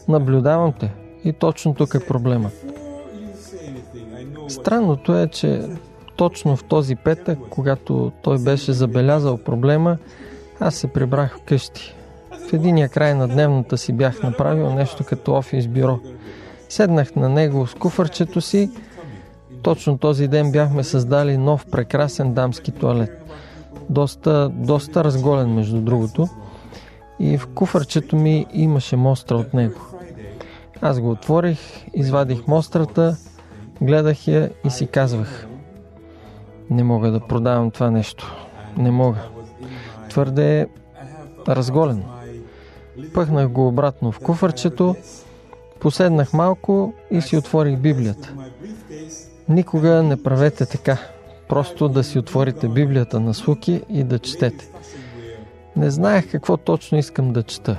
Наблюдавам 0.07 0.73
те. 0.73 0.91
И 1.23 1.33
точно 1.33 1.73
тук 1.73 1.93
е 1.93 2.05
проблемът. 2.07 2.65
Странното 4.47 5.17
е, 5.17 5.27
че 5.27 5.61
точно 6.15 6.55
в 6.55 6.63
този 6.63 6.95
петък, 6.95 7.39
когато 7.49 8.11
той 8.21 8.39
беше 8.39 8.73
забелязал 8.73 9.37
проблема, 9.37 9.97
аз 10.59 10.75
се 10.75 10.87
прибрах 10.87 11.37
вкъщи. 11.37 11.95
В 12.49 12.53
единия 12.53 12.89
край 12.89 13.13
на 13.13 13.27
дневната 13.27 13.77
си 13.77 13.93
бях 13.93 14.23
направил 14.23 14.73
нещо 14.73 15.03
като 15.03 15.33
офис 15.33 15.67
бюро. 15.67 15.99
Седнах 16.69 17.15
на 17.15 17.29
него 17.29 17.67
с 17.67 17.73
куфърчето 17.73 18.41
си. 18.41 18.71
Точно 19.61 19.97
този 19.97 20.27
ден 20.27 20.51
бяхме 20.51 20.83
създали 20.83 21.37
нов 21.37 21.65
прекрасен 21.71 22.33
дамски 22.33 22.71
туалет. 22.71 23.23
Доста, 23.89 24.49
доста 24.49 25.03
разголен, 25.03 25.53
между 25.53 25.81
другото. 25.81 26.27
И 27.19 27.37
в 27.37 27.47
куфърчето 27.47 28.15
ми 28.15 28.45
имаше 28.53 28.95
мостра 28.95 29.35
от 29.35 29.53
него. 29.53 29.79
Аз 30.81 30.99
го 30.99 31.11
отворих, 31.11 31.59
извадих 31.93 32.47
мострата, 32.47 33.17
гледах 33.81 34.27
я 34.27 34.49
и 34.65 34.69
си 34.69 34.87
казвах 34.87 35.47
Не 36.69 36.83
мога 36.83 37.11
да 37.11 37.19
продавам 37.19 37.71
това 37.71 37.91
нещо. 37.91 38.35
Не 38.77 38.91
мога. 38.91 39.19
Твърде 40.09 40.59
е 40.59 40.67
разголено. 41.47 42.03
Пъхнах 43.13 43.49
го 43.49 43.67
обратно 43.67 44.11
в 44.11 44.19
куфърчето, 44.19 44.95
поседнах 45.79 46.33
малко 46.33 46.93
и 47.11 47.21
си 47.21 47.37
отворих 47.37 47.77
Библията. 47.77 48.33
Никога 49.49 50.03
не 50.03 50.23
правете 50.23 50.65
така. 50.65 50.97
Просто 51.49 51.89
да 51.89 52.03
си 52.03 52.19
отворите 52.19 52.67
Библията 52.67 53.19
на 53.19 53.33
слуки 53.33 53.81
и 53.89 54.03
да 54.03 54.19
четете. 54.19 54.69
Не 55.75 55.89
знаех 55.89 56.31
какво 56.31 56.57
точно 56.57 56.97
искам 56.97 57.33
да 57.33 57.43
чета. 57.43 57.77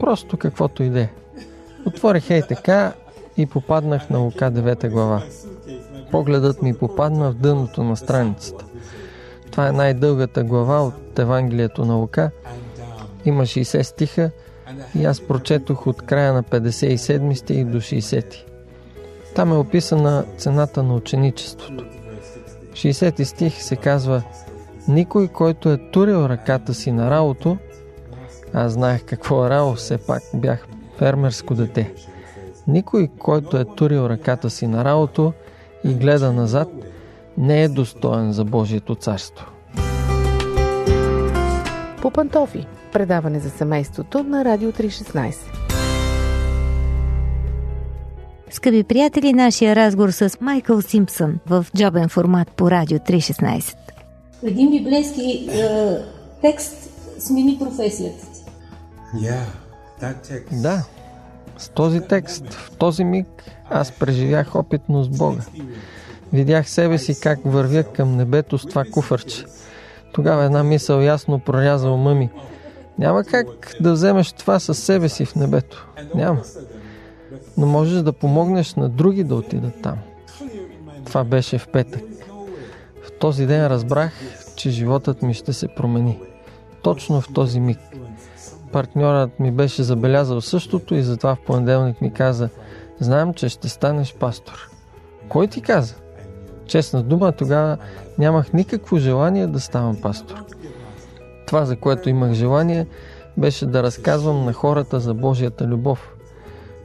Просто 0.00 0.36
каквото 0.36 0.82
иде. 0.82 1.08
Отворих 1.86 2.30
ей 2.30 2.42
така 2.42 2.92
и 3.36 3.46
попаднах 3.46 4.10
на 4.10 4.18
Лука 4.18 4.44
9 4.44 4.90
глава. 4.90 5.22
Погледът 6.10 6.62
ми 6.62 6.74
попадна 6.74 7.30
в 7.30 7.34
дъното 7.34 7.84
на 7.84 7.96
страницата. 7.96 8.64
Това 9.50 9.68
е 9.68 9.72
най-дългата 9.72 10.44
глава 10.44 10.82
от 10.82 11.18
Евангелието 11.18 11.84
на 11.84 11.94
Лука 11.94 12.30
има 13.24 13.42
60 13.42 13.82
стиха 13.82 14.30
и 14.98 15.04
аз 15.04 15.20
прочетох 15.20 15.86
от 15.86 16.02
края 16.02 16.32
на 16.32 16.42
57 16.42 17.34
стих 17.34 17.64
до 17.64 17.78
60. 17.78 18.34
Там 19.34 19.52
е 19.52 19.56
описана 19.56 20.24
цената 20.36 20.82
на 20.82 20.94
ученичеството. 20.94 21.84
В 22.70 22.74
60 22.74 23.24
стих 23.24 23.62
се 23.62 23.76
казва 23.76 24.22
Никой, 24.88 25.28
който 25.28 25.70
е 25.70 25.90
турил 25.90 26.26
ръката 26.28 26.74
си 26.74 26.92
на 26.92 27.10
работо, 27.10 27.56
аз 28.54 28.72
знаех 28.72 29.04
какво 29.04 29.46
е 29.46 29.50
рао, 29.50 29.74
все 29.74 29.98
пак 29.98 30.22
бях 30.34 30.66
фермерско 30.98 31.54
дете. 31.54 31.92
Никой, 32.66 33.08
който 33.18 33.56
е 33.56 33.64
турил 33.64 34.08
ръката 34.08 34.50
си 34.50 34.66
на 34.66 34.84
работо 34.84 35.32
и 35.84 35.94
гледа 35.94 36.32
назад, 36.32 36.68
не 37.38 37.62
е 37.62 37.68
достоен 37.68 38.32
за 38.32 38.44
Божието 38.44 38.94
царство. 38.94 39.46
По 42.02 42.10
пантофи 42.10 42.66
предаване 42.92 43.40
за 43.40 43.50
семейството 43.50 44.22
на 44.22 44.44
Радио 44.44 44.72
316. 44.72 45.69
Скъпи 48.50 48.84
приятели, 48.84 49.32
нашия 49.32 49.76
разговор 49.76 50.10
с 50.10 50.38
Майкъл 50.40 50.82
Симпсън 50.82 51.38
в 51.46 51.66
джобен 51.76 52.08
формат 52.08 52.48
по 52.48 52.70
Радио 52.70 52.98
316. 52.98 53.76
Един 54.42 54.70
библейски 54.70 55.48
е, 55.52 55.68
текст 56.42 56.90
смени 57.18 57.56
професията 57.60 58.26
ти. 58.26 58.40
Yeah. 59.16 59.44
Да, 60.52 60.84
с 61.58 61.68
този 61.68 62.00
текст, 62.00 62.54
в 62.54 62.70
този 62.78 63.04
миг, 63.04 63.26
аз 63.70 63.92
преживях 63.92 64.54
опитно 64.54 65.04
с 65.04 65.08
Бога. 65.08 65.42
Видях 66.32 66.70
себе 66.70 66.98
си 66.98 67.20
как 67.20 67.38
вървя 67.44 67.82
към 67.82 68.16
небето 68.16 68.58
с 68.58 68.66
това 68.66 68.84
куфърче. 68.92 69.44
Тогава 70.12 70.44
една 70.44 70.64
мисъл 70.64 71.00
ясно 71.00 71.38
проряза 71.38 71.90
ума 71.90 72.14
ми. 72.14 72.30
Няма 72.98 73.24
как 73.24 73.46
да 73.80 73.92
вземеш 73.92 74.32
това 74.32 74.58
със 74.58 74.78
себе 74.78 75.08
си 75.08 75.24
в 75.24 75.34
небето. 75.34 75.88
Няма. 76.14 76.40
Но 77.56 77.66
можеш 77.66 78.02
да 78.02 78.12
помогнеш 78.12 78.74
на 78.74 78.88
други 78.88 79.24
да 79.24 79.34
отидат 79.34 79.82
там. 79.82 79.98
Това 81.06 81.24
беше 81.24 81.58
в 81.58 81.68
петък. 81.68 82.02
В 83.02 83.18
този 83.18 83.46
ден 83.46 83.66
разбрах, 83.66 84.12
че 84.56 84.70
животът 84.70 85.22
ми 85.22 85.34
ще 85.34 85.52
се 85.52 85.68
промени. 85.68 86.18
Точно 86.82 87.20
в 87.20 87.28
този 87.34 87.60
миг. 87.60 87.78
Партньорът 88.72 89.40
ми 89.40 89.52
беше 89.52 89.82
забелязал 89.82 90.40
същото 90.40 90.94
и 90.94 91.02
затова 91.02 91.34
в 91.34 91.40
понеделник 91.46 92.00
ми 92.00 92.12
каза 92.12 92.48
Знам, 93.00 93.34
че 93.34 93.48
ще 93.48 93.68
станеш 93.68 94.14
пастор. 94.14 94.70
Кой 95.28 95.46
ти 95.46 95.60
каза? 95.60 95.94
Честна 96.66 97.02
дума, 97.02 97.32
тогава 97.32 97.76
нямах 98.18 98.52
никакво 98.52 98.98
желание 98.98 99.46
да 99.46 99.60
ставам 99.60 99.96
пастор. 100.02 100.44
Това, 101.46 101.64
за 101.64 101.76
което 101.76 102.08
имах 102.08 102.32
желание, 102.32 102.86
беше 103.36 103.66
да 103.66 103.82
разказвам 103.82 104.44
на 104.44 104.52
хората 104.52 105.00
за 105.00 105.14
Божията 105.14 105.66
любов. 105.66 106.12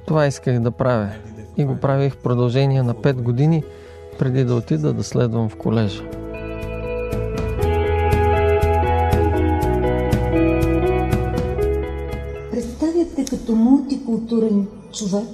Това 0.07 0.27
исках 0.27 0.59
да 0.59 0.71
правя. 0.71 1.09
И 1.57 1.65
го 1.65 1.75
правих 1.75 2.13
в 2.13 2.17
продължение 2.17 2.83
на 2.83 2.95
5 2.95 3.13
години, 3.13 3.63
преди 4.19 4.43
да 4.43 4.55
отида 4.55 4.93
да 4.93 5.03
следвам 5.03 5.49
в 5.49 5.55
колежа. 5.55 6.03
Представяте 12.51 13.25
като 13.29 13.55
мултикултурен 13.55 14.67
човек, 14.93 15.27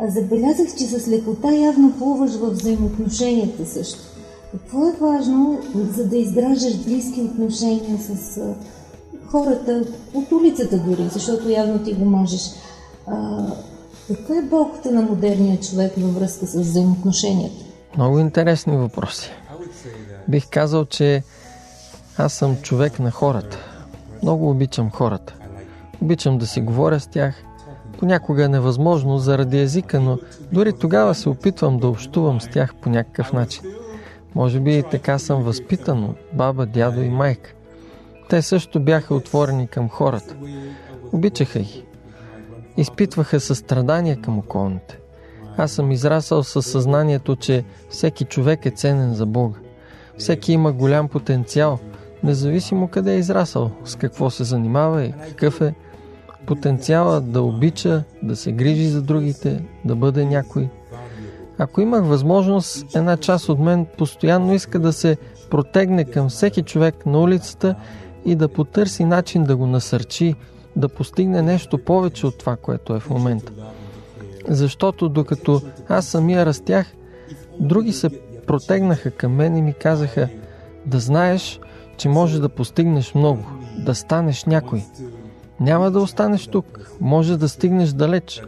а 0.00 0.08
забелязах, 0.08 0.74
че 0.78 0.84
с 0.84 1.08
лекота 1.08 1.54
явно 1.54 1.92
плуваш 1.98 2.30
в 2.30 2.50
взаимоотношенията 2.50 3.66
също. 3.66 4.00
Какво 4.52 4.88
е 4.88 4.92
важно, 5.00 5.60
за 5.74 6.08
да 6.08 6.16
изграждаш 6.16 6.84
близки 6.84 7.20
отношения 7.20 7.98
с 7.98 8.40
хората 9.26 9.84
от 10.14 10.32
улицата 10.32 10.78
дори, 10.78 11.08
защото 11.12 11.50
явно 11.50 11.78
ти 11.78 11.92
го 11.92 12.04
можеш. 12.04 12.40
Каква 14.06 14.38
е 14.38 14.42
болката 14.42 14.92
на 14.92 15.02
модерния 15.02 15.60
човек 15.60 15.92
във 15.96 16.14
връзка 16.14 16.46
с 16.46 16.60
взаимоотношенията? 16.60 17.64
Много 17.96 18.18
интересни 18.18 18.76
въпроси. 18.76 19.30
Бих 20.28 20.48
казал, 20.50 20.84
че 20.84 21.22
аз 22.18 22.32
съм 22.32 22.56
човек 22.56 22.98
на 22.98 23.10
хората. 23.10 23.58
Много 24.22 24.50
обичам 24.50 24.90
хората. 24.90 25.34
Обичам 26.02 26.38
да 26.38 26.46
си 26.46 26.60
говоря 26.60 27.00
с 27.00 27.06
тях. 27.06 27.34
Понякога 27.98 28.44
е 28.44 28.48
невъзможно 28.48 29.18
заради 29.18 29.58
езика, 29.58 30.00
но 30.00 30.18
дори 30.52 30.72
тогава 30.72 31.14
се 31.14 31.28
опитвам 31.28 31.78
да 31.78 31.88
общувам 31.88 32.40
с 32.40 32.48
тях 32.48 32.74
по 32.74 32.90
някакъв 32.90 33.32
начин. 33.32 33.62
Може 34.34 34.60
би 34.60 34.78
и 34.78 34.82
така 34.82 35.18
съм 35.18 35.42
възпитан 35.42 36.04
от 36.04 36.16
баба, 36.32 36.66
дядо 36.66 37.00
и 37.00 37.08
майка. 37.08 37.54
Те 38.28 38.42
също 38.42 38.80
бяха 38.80 39.14
отворени 39.14 39.66
към 39.68 39.88
хората. 39.88 40.36
Обичаха 41.12 41.58
ги. 41.58 41.85
Изпитваха 42.76 43.40
състрадание 43.40 44.16
към 44.16 44.38
околните. 44.38 44.98
Аз 45.56 45.72
съм 45.72 45.92
израсъл 45.92 46.42
със 46.42 46.66
съзнанието, 46.66 47.36
че 47.36 47.64
всеки 47.90 48.24
човек 48.24 48.66
е 48.66 48.70
ценен 48.70 49.14
за 49.14 49.26
Бога. 49.26 49.58
Всеки 50.18 50.52
има 50.52 50.72
голям 50.72 51.08
потенциал, 51.08 51.78
независимо 52.22 52.88
къде 52.88 53.14
е 53.14 53.18
израсъл, 53.18 53.70
с 53.84 53.96
какво 53.96 54.30
се 54.30 54.44
занимава 54.44 55.04
и 55.04 55.12
какъв 55.12 55.60
е. 55.60 55.74
Потенциала 56.46 57.20
да 57.20 57.42
обича, 57.42 58.04
да 58.22 58.36
се 58.36 58.52
грижи 58.52 58.88
за 58.88 59.02
другите, 59.02 59.64
да 59.84 59.96
бъде 59.96 60.24
някой. 60.24 60.68
Ако 61.58 61.80
имах 61.80 62.04
възможност, 62.04 62.96
една 62.96 63.16
част 63.16 63.48
от 63.48 63.58
мен 63.58 63.86
постоянно 63.98 64.54
иска 64.54 64.78
да 64.78 64.92
се 64.92 65.16
протегне 65.50 66.04
към 66.04 66.28
всеки 66.28 66.62
човек 66.62 67.06
на 67.06 67.20
улицата 67.20 67.74
и 68.24 68.34
да 68.34 68.48
потърси 68.48 69.04
начин 69.04 69.44
да 69.44 69.56
го 69.56 69.66
насърчи, 69.66 70.34
да 70.76 70.88
постигне 70.88 71.42
нещо 71.42 71.78
повече 71.78 72.26
от 72.26 72.38
това, 72.38 72.56
което 72.56 72.94
е 72.94 73.00
в 73.00 73.10
момента. 73.10 73.52
Защото 74.48 75.08
докато 75.08 75.62
аз 75.88 76.06
самия 76.06 76.46
растях, 76.46 76.86
други 77.60 77.92
се 77.92 78.10
протегнаха 78.46 79.10
към 79.10 79.34
мен 79.34 79.56
и 79.56 79.62
ми 79.62 79.72
казаха 79.72 80.28
да 80.86 81.00
знаеш, 81.00 81.60
че 81.96 82.08
може 82.08 82.40
да 82.40 82.48
постигнеш 82.48 83.14
много, 83.14 83.44
да 83.78 83.94
станеш 83.94 84.44
някой. 84.44 84.84
Няма 85.60 85.90
да 85.90 86.00
останеш 86.00 86.46
тук, 86.46 86.90
може 87.00 87.36
да 87.36 87.48
стигнеш 87.48 87.90
далеч, 87.90 88.42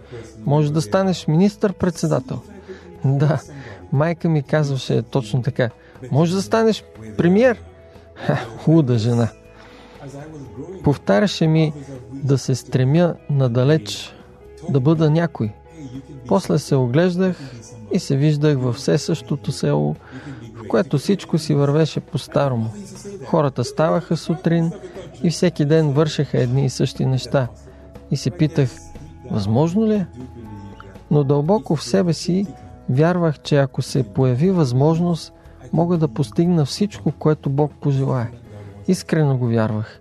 може 0.45 0.73
да 0.73 0.83
станеш 0.83 1.27
министър-председател. 1.27 2.41
Да, 3.05 3.41
майка 3.93 4.29
ми 4.29 4.43
казваше 4.43 5.03
точно 5.03 5.43
така. 5.43 5.71
Може 6.11 6.35
да 6.35 6.43
станеш 6.43 6.85
премьер. 7.17 7.63
Ха, 8.15 8.39
луда 8.67 8.99
жена. 8.99 9.29
Повтаряше 10.85 11.47
ми 11.47 11.73
да 12.25 12.39
се 12.39 12.55
стремя 12.55 13.15
надалеч, 13.31 14.15
да 14.69 14.81
бъда 14.81 15.11
някой. 15.11 15.53
После 16.27 16.59
се 16.59 16.75
оглеждах 16.77 17.37
и 17.93 17.99
се 17.99 18.17
виждах 18.17 18.59
във 18.59 18.77
все 18.77 18.99
същото 18.99 19.53
село, 19.53 19.97
в 20.55 20.69
което 20.69 20.99
всичко 20.99 21.39
си 21.39 21.55
вървеше 21.55 22.01
по-старому. 22.01 22.71
Хората 23.27 23.65
ставаха 23.65 24.17
сутрин 24.17 24.73
и 25.23 25.31
всеки 25.31 25.65
ден 25.65 25.93
вършеха 25.93 26.41
едни 26.41 26.65
и 26.65 26.71
същи 26.71 27.07
неща. 27.07 27.49
И 28.11 28.17
се 28.17 28.31
питах, 28.31 28.71
възможно 29.31 29.87
ли 29.87 29.95
е? 29.95 30.07
Но 31.11 31.25
дълбоко 31.25 31.77
в 31.77 31.85
себе 31.85 32.13
си 32.13 32.47
вярвах, 32.91 33.39
че 33.41 33.57
ако 33.57 33.83
се 33.83 34.03
появи 34.03 34.51
възможност, 34.51 35.33
мога 35.73 35.97
да 35.97 36.09
постигна 36.09 36.65
всичко, 36.65 37.13
което 37.13 37.51
Бог 37.51 37.73
пожелае. 37.81 38.31
Искрено 38.89 39.37
го 39.37 39.47
вярвах 39.47 40.01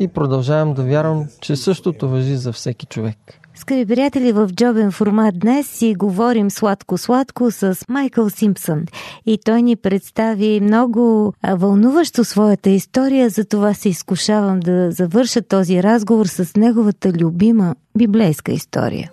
и 0.00 0.08
продължавам 0.08 0.74
да 0.74 0.82
вярвам, 0.82 1.26
че 1.40 1.56
същото 1.56 2.08
въжи 2.08 2.36
за 2.36 2.52
всеки 2.52 2.86
човек. 2.86 3.16
Скъпи 3.54 3.86
приятели, 3.86 4.32
в 4.32 4.48
джобен 4.54 4.92
формат 4.92 5.38
днес 5.38 5.66
си 5.70 5.94
говорим 5.94 6.50
сладко-сладко 6.50 7.50
с 7.50 7.78
Майкъл 7.88 8.30
Симпсън. 8.30 8.84
И 9.26 9.38
той 9.44 9.62
ни 9.62 9.76
представи 9.76 10.60
много 10.60 11.32
вълнуващо 11.56 12.24
своята 12.24 12.70
история, 12.70 13.30
за 13.30 13.44
това 13.44 13.74
се 13.74 13.88
изкушавам 13.88 14.60
да 14.60 14.90
завърша 14.90 15.42
този 15.42 15.82
разговор 15.82 16.26
с 16.26 16.56
неговата 16.56 17.12
любима 17.12 17.74
библейска 17.98 18.52
история. 18.52 19.10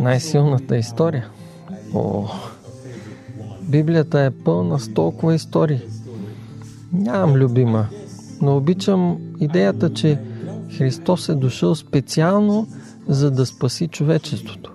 Най-силната 0.00 0.76
история. 0.76 1.28
О, 1.94 2.28
Библията 3.62 4.20
е 4.20 4.30
пълна 4.30 4.80
с 4.80 4.94
толкова 4.94 5.34
истории. 5.34 5.80
Нямам 6.92 7.34
любима, 7.34 7.86
но 8.42 8.56
обичам 8.56 9.18
идеята, 9.40 9.92
че 9.92 10.20
Христос 10.78 11.28
е 11.28 11.34
дошъл 11.34 11.74
специално 11.74 12.66
за 13.08 13.30
да 13.30 13.46
спаси 13.46 13.88
човечеството. 13.88 14.72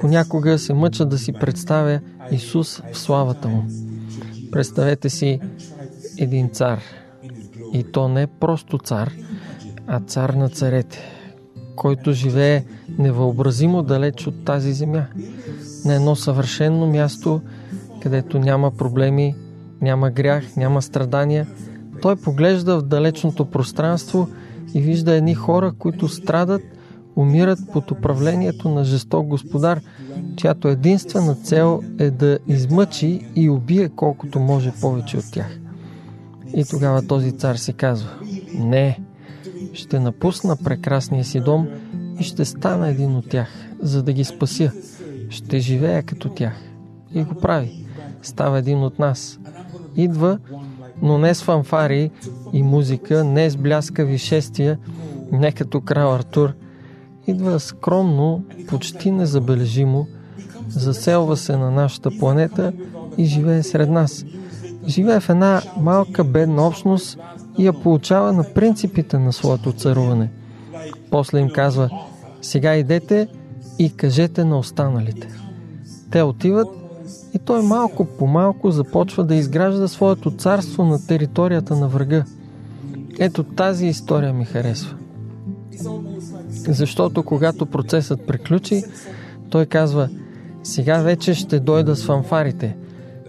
Понякога 0.00 0.58
се 0.58 0.74
мъча 0.74 1.04
да 1.04 1.18
си 1.18 1.32
представя 1.32 2.00
Исус 2.30 2.82
в 2.92 2.98
славата 2.98 3.48
му. 3.48 3.64
Представете 4.52 5.10
си 5.10 5.40
един 6.18 6.50
цар. 6.50 6.80
И 7.72 7.84
то 7.84 8.08
не 8.08 8.26
просто 8.26 8.78
цар, 8.78 9.12
а 9.86 10.00
цар 10.00 10.30
на 10.30 10.48
царете, 10.48 10.98
който 11.76 12.12
живее 12.12 12.64
невъобразимо 12.98 13.82
далеч 13.82 14.26
от 14.26 14.44
тази 14.44 14.72
земя. 14.72 15.06
На 15.86 15.94
едно 15.94 16.16
съвършено 16.16 16.86
място, 16.86 17.40
където 18.02 18.38
няма 18.38 18.70
проблеми, 18.70 19.34
няма 19.80 20.10
грях, 20.10 20.56
няма 20.56 20.82
страдания. 20.82 21.46
Той 22.02 22.16
поглежда 22.16 22.78
в 22.78 22.82
далечното 22.82 23.44
пространство 23.44 24.28
и 24.74 24.80
вижда 24.80 25.14
едни 25.14 25.34
хора, 25.34 25.72
които 25.78 26.08
страдат, 26.08 26.62
умират 27.16 27.58
под 27.72 27.90
управлението 27.90 28.68
на 28.68 28.84
жесток 28.84 29.26
господар, 29.26 29.80
чиято 30.36 30.68
единствена 30.68 31.34
цел 31.34 31.82
е 31.98 32.10
да 32.10 32.38
измъчи 32.46 33.28
и 33.36 33.50
убие 33.50 33.88
колкото 33.88 34.40
може 34.40 34.72
повече 34.80 35.16
от 35.16 35.32
тях. 35.32 35.58
И 36.54 36.64
тогава 36.64 37.06
този 37.06 37.32
цар 37.32 37.56
си 37.56 37.72
казва, 37.72 38.10
не, 38.58 38.98
ще 39.72 39.98
напусна 39.98 40.56
прекрасния 40.64 41.24
си 41.24 41.40
дом 41.40 41.68
и 42.20 42.24
ще 42.24 42.44
стана 42.44 42.88
един 42.88 43.16
от 43.16 43.28
тях, 43.28 43.48
за 43.82 44.02
да 44.02 44.12
ги 44.12 44.24
спася. 44.24 44.72
Ще 45.28 45.58
живея 45.58 46.02
като 46.02 46.28
тях. 46.28 46.54
И 47.14 47.24
го 47.24 47.34
прави 47.34 47.86
става 48.26 48.58
един 48.58 48.82
от 48.82 48.98
нас. 48.98 49.38
Идва, 49.96 50.38
но 51.02 51.18
не 51.18 51.34
с 51.34 51.42
фанфари 51.42 52.10
и 52.52 52.62
музика, 52.62 53.24
не 53.24 53.50
с 53.50 53.56
бляскави 53.56 54.18
шествия, 54.18 54.78
не 55.32 55.52
като 55.52 55.80
крал 55.80 56.14
Артур. 56.14 56.52
Идва 57.26 57.60
скромно, 57.60 58.44
почти 58.68 59.10
незабележимо, 59.10 60.06
заселва 60.68 61.36
се 61.36 61.56
на 61.56 61.70
нашата 61.70 62.10
планета 62.18 62.72
и 63.18 63.24
живее 63.24 63.62
сред 63.62 63.90
нас. 63.90 64.24
Живее 64.86 65.20
в 65.20 65.30
една 65.30 65.62
малка 65.80 66.24
бедна 66.24 66.66
общност 66.66 67.18
и 67.58 67.66
я 67.66 67.72
получава 67.72 68.32
на 68.32 68.44
принципите 68.54 69.18
на 69.18 69.32
своето 69.32 69.72
царуване. 69.72 70.30
После 71.10 71.38
им 71.38 71.50
казва, 71.50 71.90
сега 72.42 72.76
идете 72.76 73.28
и 73.78 73.90
кажете 73.90 74.44
на 74.44 74.58
останалите. 74.58 75.28
Те 76.10 76.22
отиват 76.22 76.68
и 77.34 77.38
той 77.38 77.62
малко 77.62 78.04
по 78.04 78.26
малко 78.26 78.70
започва 78.70 79.24
да 79.24 79.34
изгражда 79.34 79.88
своето 79.88 80.30
царство 80.30 80.84
на 80.84 81.06
територията 81.06 81.76
на 81.76 81.88
врага. 81.88 82.24
Ето 83.18 83.44
тази 83.44 83.86
история 83.86 84.32
ми 84.32 84.44
харесва. 84.44 84.96
Защото 86.48 87.22
когато 87.22 87.66
процесът 87.66 88.26
приключи, 88.26 88.82
той 89.50 89.66
казва 89.66 90.08
сега 90.62 90.98
вече 90.98 91.34
ще 91.34 91.60
дойда 91.60 91.96
с 91.96 92.04
фанфарите, 92.04 92.76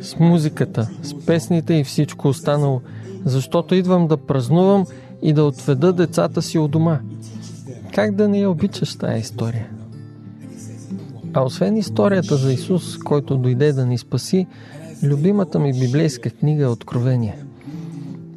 с 0.02 0.20
музиката, 0.20 0.90
с 1.04 1.26
песните 1.26 1.74
и 1.74 1.84
всичко 1.84 2.28
останало, 2.28 2.82
защото 3.26 3.76
идвам 3.76 4.08
да 4.08 4.18
празнувам 4.18 4.86
и 5.22 5.34
да 5.34 5.44
отведа 5.44 5.94
децата 5.94 6.42
си 6.42 6.58
от 6.58 6.72
дома. 6.72 7.00
Как 7.94 8.16
да 8.16 8.28
не 8.28 8.40
я 8.40 8.50
обичаш 8.50 8.96
тази 8.96 9.20
история? 9.20 9.68
А 11.34 11.42
освен 11.42 11.78
историята 11.78 12.36
за 12.36 12.54
Исус, 12.54 12.98
който 12.98 13.38
дойде 13.38 13.74
да 13.74 13.86
ни 13.86 13.98
спаси, 13.98 14.48
любимата 15.04 15.60
ми 15.60 15.80
библейска 15.80 16.30
книга 16.30 16.64
е 16.64 16.68
Откровение. 16.68 17.38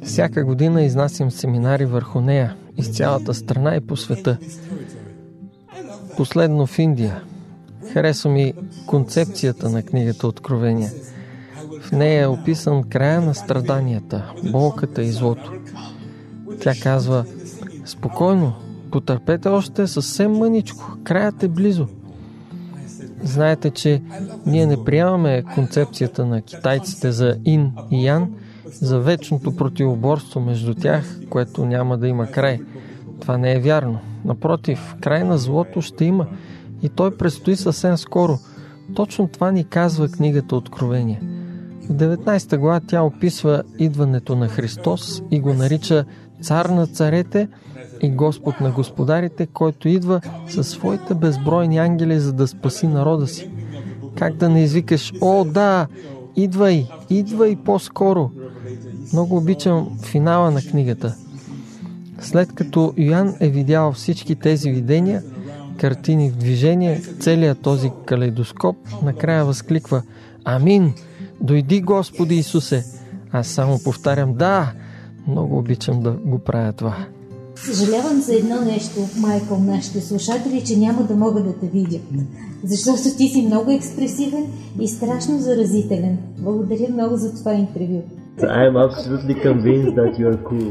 Всяка 0.03 0.45
година 0.45 0.83
изнасям 0.83 1.31
семинари 1.31 1.85
върху 1.85 2.21
нея 2.21 2.55
из 2.77 2.89
цялата 2.89 3.33
страна 3.33 3.75
и 3.75 3.79
по 3.79 3.97
света. 3.97 4.37
Последно 6.17 6.65
в 6.65 6.79
Индия. 6.79 7.23
Харесва 7.93 8.29
ми 8.29 8.53
концепцията 8.87 9.69
на 9.69 9.83
книгата 9.83 10.27
Откровение. 10.27 10.91
В 11.81 11.91
нея 11.91 12.23
е 12.23 12.27
описан 12.27 12.83
края 12.83 13.21
на 13.21 13.35
страданията, 13.35 14.33
болката 14.51 15.03
и 15.03 15.11
злото. 15.11 15.53
Тя 16.61 16.73
казва, 16.83 17.25
спокойно, 17.85 18.53
Потърпете 18.91 19.49
още 19.49 19.87
съвсем 19.87 20.31
мъничко. 20.31 20.97
Краят 21.03 21.43
е 21.43 21.47
близо. 21.47 21.87
Знаете, 23.23 23.69
че 23.69 24.01
ние 24.45 24.65
не 24.65 24.83
приемаме 24.83 25.43
концепцията 25.55 26.25
на 26.25 26.41
китайците 26.41 27.11
за 27.11 27.37
ин 27.45 27.71
и 27.91 28.05
ян, 28.05 28.29
за 28.65 28.99
вечното 28.99 29.55
противоборство 29.55 30.39
между 30.39 30.73
тях, 30.73 31.19
което 31.29 31.65
няма 31.65 31.97
да 31.97 32.07
има 32.07 32.27
край. 32.27 32.59
Това 33.19 33.37
не 33.37 33.53
е 33.53 33.59
вярно. 33.59 33.99
Напротив, 34.25 34.95
край 35.01 35.23
на 35.23 35.37
злото 35.37 35.81
ще 35.81 36.05
има 36.05 36.27
и 36.81 36.89
той 36.89 37.17
предстои 37.17 37.55
съвсем 37.55 37.97
скоро. 37.97 38.37
Точно 38.95 39.27
това 39.27 39.51
ни 39.51 39.63
казва 39.63 40.09
книгата 40.09 40.55
Откровение. 40.55 41.21
В 41.89 41.93
19 41.93 42.57
глава 42.57 42.81
тя 42.87 43.01
описва 43.01 43.63
идването 43.79 44.35
на 44.35 44.47
Христос 44.47 45.23
и 45.31 45.39
го 45.39 45.53
нарича 45.53 46.05
цар 46.41 46.65
на 46.65 46.87
царете 46.87 47.47
и 48.01 48.09
Господ 48.09 48.61
на 48.61 48.71
господарите, 48.71 49.45
който 49.45 49.87
идва 49.87 50.21
със 50.49 50.69
своите 50.69 51.13
безбройни 51.13 51.77
ангели, 51.77 52.19
за 52.19 52.33
да 52.33 52.47
спаси 52.47 52.87
народа 52.87 53.27
си. 53.27 53.49
Как 54.17 54.35
да 54.35 54.49
не 54.49 54.63
извикаш, 54.63 55.13
о 55.21 55.43
да, 55.43 55.87
идвай, 56.35 56.87
идвай 57.09 57.55
по-скоро. 57.55 58.31
Много 59.13 59.37
обичам 59.37 59.99
финала 60.05 60.51
на 60.51 60.61
книгата. 60.61 61.15
След 62.19 62.53
като 62.55 62.93
Йоан 62.97 63.35
е 63.39 63.49
видял 63.49 63.91
всички 63.91 64.35
тези 64.35 64.71
видения, 64.71 65.23
картини 65.77 66.29
в 66.29 66.35
движение, 66.35 67.01
целият 67.19 67.61
този 67.61 67.91
калейдоскоп, 68.05 68.77
накрая 69.03 69.45
възкликва 69.45 70.01
Амин! 70.45 70.93
Дойди 71.41 71.81
Господи 71.81 72.35
Исусе! 72.35 72.83
Аз 73.31 73.47
само 73.47 73.79
повтарям 73.83 74.33
да, 74.33 74.73
много 75.27 75.57
обичам 75.57 76.03
да 76.03 76.11
го 76.11 76.39
правя 76.39 76.73
това. 76.73 76.95
Съжалявам 77.65 78.21
за 78.21 78.35
едно 78.35 78.61
нещо, 78.61 78.99
Майкъл, 79.17 79.59
нашите 79.59 80.01
слушатели, 80.01 80.63
че 80.65 80.77
няма 80.77 81.03
да 81.03 81.15
мога 81.15 81.43
да 81.43 81.53
те 81.53 81.67
видя. 81.67 81.97
Защото 82.63 83.01
ти 83.17 83.27
си 83.27 83.41
много 83.41 83.71
експресивен 83.71 84.45
и 84.79 84.87
страшно 84.87 85.39
заразителен. 85.39 86.17
Благодаря 86.37 86.87
много 86.89 87.15
за 87.15 87.33
това 87.35 87.53
интервю. 87.53 88.01
I 88.39 88.67
am 88.69 88.75
absolutely 88.87 89.35
convinced 89.43 89.93
that 89.99 90.11
you 90.19 90.25
are 90.31 90.39
cool. 90.49 90.69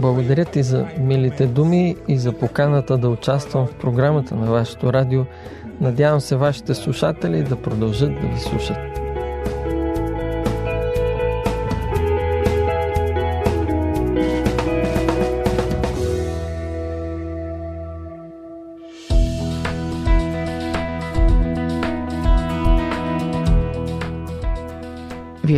Благодаря 0.00 0.44
ти 0.44 0.62
за 0.62 0.86
милите 1.00 1.46
думи 1.46 1.96
и 2.08 2.18
за 2.18 2.32
поканата 2.32 2.98
да 2.98 3.08
участвам 3.08 3.66
в 3.66 3.74
програмата 3.74 4.34
на 4.34 4.50
вашето 4.50 4.92
радио. 4.92 5.22
Надявам 5.80 6.20
се 6.20 6.36
вашите 6.36 6.74
слушатели 6.74 7.42
да 7.42 7.56
продължат 7.56 8.12
да 8.20 8.28
ви 8.28 8.40
слушат. 8.40 8.76